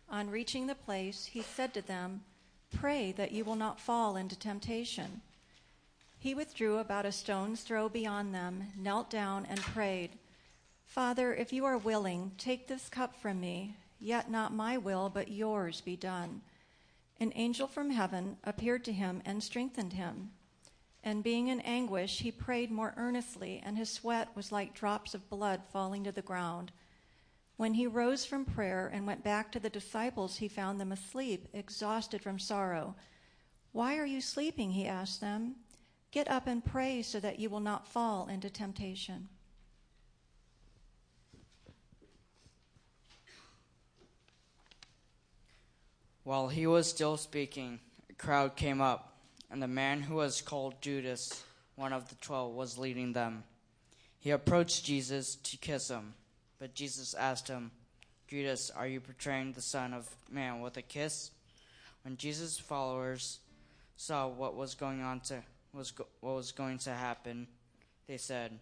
On 0.09 0.29
reaching 0.29 0.67
the 0.67 0.73
place, 0.73 1.25
he 1.25 1.41
said 1.41 1.73
to 1.73 1.81
them, 1.81 2.21
Pray 2.73 3.11
that 3.11 3.33
you 3.33 3.43
will 3.43 3.57
not 3.57 3.77
fall 3.77 4.15
into 4.15 4.39
temptation. 4.39 5.19
He 6.17 6.33
withdrew 6.33 6.77
about 6.77 7.05
a 7.05 7.11
stone's 7.11 7.59
throw 7.59 7.89
beyond 7.89 8.33
them, 8.33 8.67
knelt 8.77 9.09
down, 9.09 9.45
and 9.49 9.59
prayed, 9.59 10.11
Father, 10.85 11.33
if 11.33 11.51
you 11.51 11.65
are 11.65 11.77
willing, 11.77 12.31
take 12.37 12.67
this 12.67 12.87
cup 12.87 13.17
from 13.21 13.41
me, 13.41 13.75
yet 13.99 14.31
not 14.31 14.53
my 14.53 14.77
will, 14.77 15.09
but 15.09 15.27
yours 15.27 15.81
be 15.81 15.97
done. 15.97 16.39
An 17.19 17.33
angel 17.35 17.67
from 17.67 17.89
heaven 17.89 18.37
appeared 18.45 18.85
to 18.85 18.93
him 18.93 19.21
and 19.25 19.43
strengthened 19.43 19.91
him. 19.91 20.29
And 21.07 21.23
being 21.23 21.47
in 21.47 21.61
anguish, 21.61 22.19
he 22.19 22.31
prayed 22.31 22.69
more 22.69 22.93
earnestly, 22.97 23.61
and 23.65 23.77
his 23.77 23.89
sweat 23.89 24.27
was 24.35 24.51
like 24.51 24.73
drops 24.73 25.13
of 25.13 25.29
blood 25.29 25.61
falling 25.71 26.03
to 26.03 26.11
the 26.11 26.21
ground. 26.21 26.73
When 27.55 27.75
he 27.75 27.87
rose 27.87 28.25
from 28.25 28.43
prayer 28.43 28.91
and 28.93 29.07
went 29.07 29.23
back 29.23 29.49
to 29.53 29.59
the 29.61 29.69
disciples, 29.69 30.35
he 30.35 30.49
found 30.49 30.81
them 30.81 30.91
asleep, 30.91 31.47
exhausted 31.53 32.21
from 32.21 32.39
sorrow. 32.39 32.93
Why 33.71 33.97
are 33.97 34.05
you 34.05 34.19
sleeping? 34.19 34.71
He 34.71 34.85
asked 34.85 35.21
them. 35.21 35.55
Get 36.11 36.29
up 36.29 36.45
and 36.45 36.61
pray 36.61 37.01
so 37.01 37.21
that 37.21 37.39
you 37.39 37.49
will 37.49 37.61
not 37.61 37.87
fall 37.87 38.27
into 38.27 38.49
temptation. 38.49 39.29
While 46.25 46.49
he 46.49 46.67
was 46.67 46.85
still 46.85 47.15
speaking, 47.15 47.79
a 48.09 48.13
crowd 48.13 48.57
came 48.57 48.81
up, 48.81 49.16
and 49.49 49.61
the 49.61 49.67
man 49.67 50.01
who 50.01 50.15
was 50.15 50.41
called 50.41 50.81
Judas, 50.81 51.43
one 51.75 51.93
of 51.93 52.09
the 52.09 52.15
twelve, 52.15 52.53
was 52.53 52.77
leading 52.77 53.13
them. 53.13 53.43
He 54.19 54.31
approached 54.31 54.85
Jesus 54.85 55.35
to 55.35 55.57
kiss 55.57 55.89
him, 55.89 56.13
but 56.59 56.73
Jesus 56.73 57.13
asked 57.13 57.47
him, 57.47 57.71
Judas, 58.27 58.69
are 58.69 58.87
you 58.87 58.99
betraying 58.99 59.53
the 59.53 59.61
Son 59.61 59.93
of 59.93 60.09
Man 60.29 60.59
with 60.59 60.75
a 60.77 60.81
kiss? 60.81 61.31
When 62.03 62.17
Jesus' 62.17 62.57
followers 62.57 63.39
saw 63.95 64.27
what 64.27 64.55
was 64.55 64.75
going 64.75 65.01
on 65.01 65.21
to 65.21 65.41
was 65.73 65.91
go- 65.91 66.07
what 66.19 66.35
was 66.35 66.51
going 66.51 66.77
to 66.79 66.91
happen, 66.91 67.47
they 68.07 68.17
said, 68.17 68.59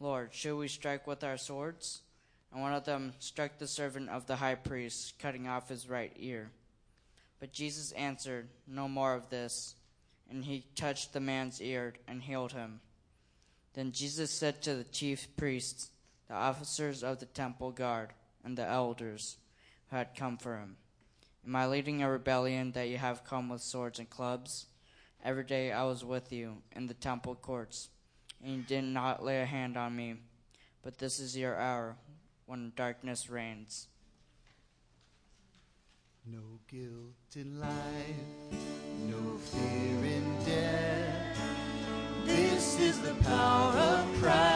"Lord, 0.00 0.34
should 0.34 0.56
we 0.56 0.68
strike 0.68 1.06
with 1.06 1.22
our 1.22 1.36
swords?" 1.36 2.02
And 2.52 2.62
one 2.62 2.72
of 2.72 2.84
them 2.84 3.12
struck 3.18 3.58
the 3.58 3.66
servant 3.68 4.08
of 4.08 4.26
the 4.26 4.36
high 4.36 4.54
priest, 4.54 5.18
cutting 5.18 5.46
off 5.46 5.68
his 5.68 5.88
right 5.88 6.12
ear. 6.16 6.50
But 7.38 7.52
Jesus 7.52 7.92
answered, 7.92 8.48
No 8.66 8.88
more 8.88 9.14
of 9.14 9.28
this. 9.30 9.75
And 10.30 10.44
he 10.44 10.66
touched 10.74 11.12
the 11.12 11.20
man's 11.20 11.60
ear 11.60 11.94
and 12.08 12.22
healed 12.22 12.52
him. 12.52 12.80
Then 13.74 13.92
Jesus 13.92 14.30
said 14.30 14.62
to 14.62 14.74
the 14.74 14.84
chief 14.84 15.28
priests, 15.36 15.90
the 16.28 16.34
officers 16.34 17.04
of 17.04 17.20
the 17.20 17.26
temple 17.26 17.70
guard, 17.70 18.10
and 18.44 18.56
the 18.56 18.66
elders 18.66 19.36
who 19.90 19.96
had 19.96 20.16
come 20.16 20.36
for 20.36 20.56
him, 20.56 20.76
Am 21.46 21.54
I 21.54 21.66
leading 21.66 22.02
a 22.02 22.10
rebellion 22.10 22.72
that 22.72 22.88
you 22.88 22.98
have 22.98 23.24
come 23.24 23.48
with 23.48 23.62
swords 23.62 23.98
and 23.98 24.10
clubs? 24.10 24.66
Every 25.24 25.44
day 25.44 25.70
I 25.72 25.84
was 25.84 26.04
with 26.04 26.32
you 26.32 26.62
in 26.74 26.86
the 26.86 26.94
temple 26.94 27.36
courts, 27.36 27.88
and 28.42 28.56
you 28.56 28.62
did 28.62 28.82
not 28.82 29.24
lay 29.24 29.42
a 29.42 29.46
hand 29.46 29.76
on 29.76 29.94
me. 29.94 30.16
But 30.82 30.98
this 30.98 31.20
is 31.20 31.36
your 31.36 31.56
hour 31.56 31.96
when 32.46 32.72
darkness 32.74 33.28
reigns. 33.28 33.88
No 36.28 36.58
guilt 36.66 37.36
in 37.36 37.60
life, 37.60 37.70
no 39.06 39.36
fear 39.38 40.12
in 40.16 40.44
death. 40.44 41.38
This 42.24 42.80
is 42.80 43.00
the 43.00 43.14
power 43.22 43.72
of 43.72 44.20
Christ 44.20 44.55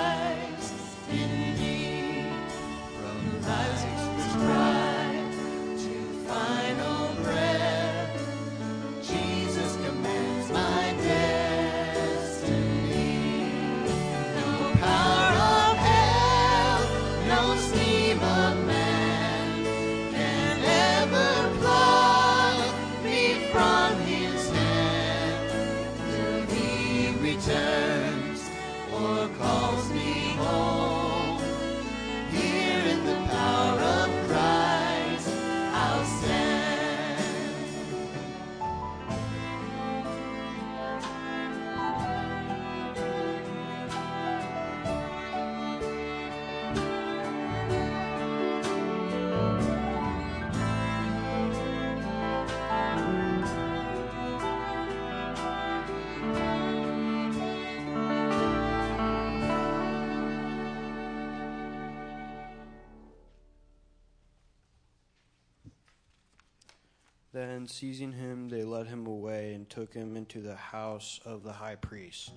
Then, 67.60 67.68
seizing 67.68 68.12
him, 68.12 68.48
they 68.48 68.64
led 68.64 68.86
him 68.86 69.06
away 69.06 69.52
and 69.52 69.68
took 69.68 69.92
him 69.92 70.16
into 70.16 70.40
the 70.40 70.56
house 70.56 71.20
of 71.26 71.42
the 71.42 71.52
high 71.52 71.74
priest. 71.74 72.32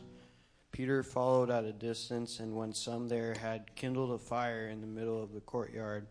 Peter 0.74 1.02
followed 1.02 1.50
at 1.50 1.64
a 1.64 1.72
distance, 1.72 2.42
and 2.42 2.54
when 2.54 2.74
some 2.74 3.08
there 3.08 3.34
had 3.34 3.74
kindled 3.74 4.12
a 4.12 4.18
fire 4.18 4.68
in 4.68 4.82
the 4.82 4.88
middle 4.88 5.24
of 5.24 5.32
the 5.32 5.40
courtyard 5.40 6.08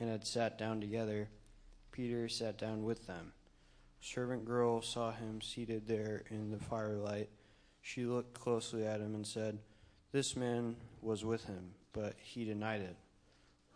and 0.00 0.10
had 0.10 0.26
sat 0.26 0.58
down 0.58 0.80
together, 0.80 1.28
Peter 1.92 2.28
sat 2.28 2.58
down 2.58 2.82
with 2.82 3.06
them. 3.06 3.32
A 4.02 4.04
servant 4.04 4.44
girl 4.44 4.82
saw 4.82 5.12
him 5.12 5.40
seated 5.40 5.86
there 5.86 6.24
in 6.28 6.50
the 6.50 6.58
firelight. 6.58 7.30
She 7.80 8.06
looked 8.06 8.34
closely 8.34 8.84
at 8.84 9.00
him 9.00 9.14
and 9.14 9.24
said, 9.24 9.60
This 10.10 10.34
man 10.34 10.74
was 11.00 11.24
with 11.24 11.44
him, 11.44 11.74
but 11.92 12.16
he 12.20 12.44
denied 12.44 12.80
it. 12.80 12.96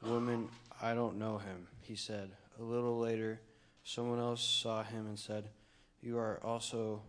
Woman, 0.04 0.48
I 0.82 0.92
don't 0.94 1.20
know 1.20 1.38
him, 1.38 1.68
he 1.82 1.94
said. 1.94 2.32
A 2.58 2.64
little 2.64 2.98
later, 2.98 3.40
someone 3.84 4.18
else 4.18 4.42
saw 4.42 4.82
him 4.82 5.06
and 5.06 5.18
said, 5.18 5.50
You 6.00 6.18
are 6.18 6.40
also 6.42 7.02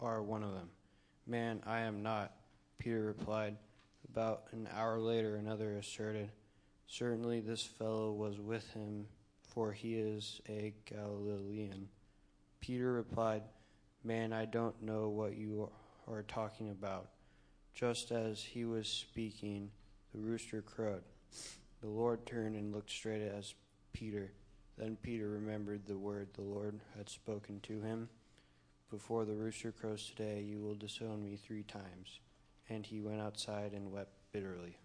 are 0.00 0.22
one 0.22 0.42
of 0.42 0.52
them. 0.52 0.70
Man, 1.26 1.62
I 1.66 1.80
am 1.80 2.02
not, 2.02 2.32
Peter 2.78 3.02
replied. 3.02 3.56
About 4.10 4.44
an 4.52 4.68
hour 4.74 4.98
later, 4.98 5.36
another 5.36 5.76
asserted, 5.76 6.30
Certainly 6.86 7.40
this 7.40 7.62
fellow 7.62 8.12
was 8.12 8.38
with 8.38 8.68
him, 8.74 9.06
for 9.40 9.72
he 9.72 9.94
is 9.94 10.42
a 10.46 10.74
Galilean. 10.84 11.88
Peter 12.60 12.92
replied, 12.92 13.42
Man, 14.04 14.32
I 14.32 14.44
don't 14.44 14.82
know 14.82 15.08
what 15.08 15.36
you 15.36 15.70
are 16.06 16.22
talking 16.24 16.70
about. 16.70 17.08
Just 17.74 18.10
as 18.10 18.42
he 18.42 18.66
was 18.66 18.88
speaking, 18.88 19.70
the 20.12 20.20
rooster 20.20 20.60
crowed. 20.60 21.02
The 21.80 21.88
Lord 21.88 22.26
turned 22.26 22.56
and 22.56 22.74
looked 22.74 22.90
straight 22.90 23.22
at 23.22 23.44
Peter. 23.94 24.32
Then 24.78 24.96
Peter 25.02 25.28
remembered 25.28 25.86
the 25.86 25.98
word 25.98 26.28
the 26.34 26.42
Lord 26.42 26.80
had 26.96 27.08
spoken 27.08 27.60
to 27.60 27.80
him 27.80 28.08
Before 28.90 29.24
the 29.24 29.34
rooster 29.34 29.72
crows 29.72 30.06
today, 30.06 30.40
you 30.40 30.60
will 30.60 30.74
disown 30.74 31.22
me 31.22 31.36
three 31.36 31.62
times. 31.62 32.20
And 32.68 32.86
he 32.86 33.00
went 33.00 33.20
outside 33.20 33.72
and 33.72 33.92
wept 33.92 34.12
bitterly. 34.32 34.76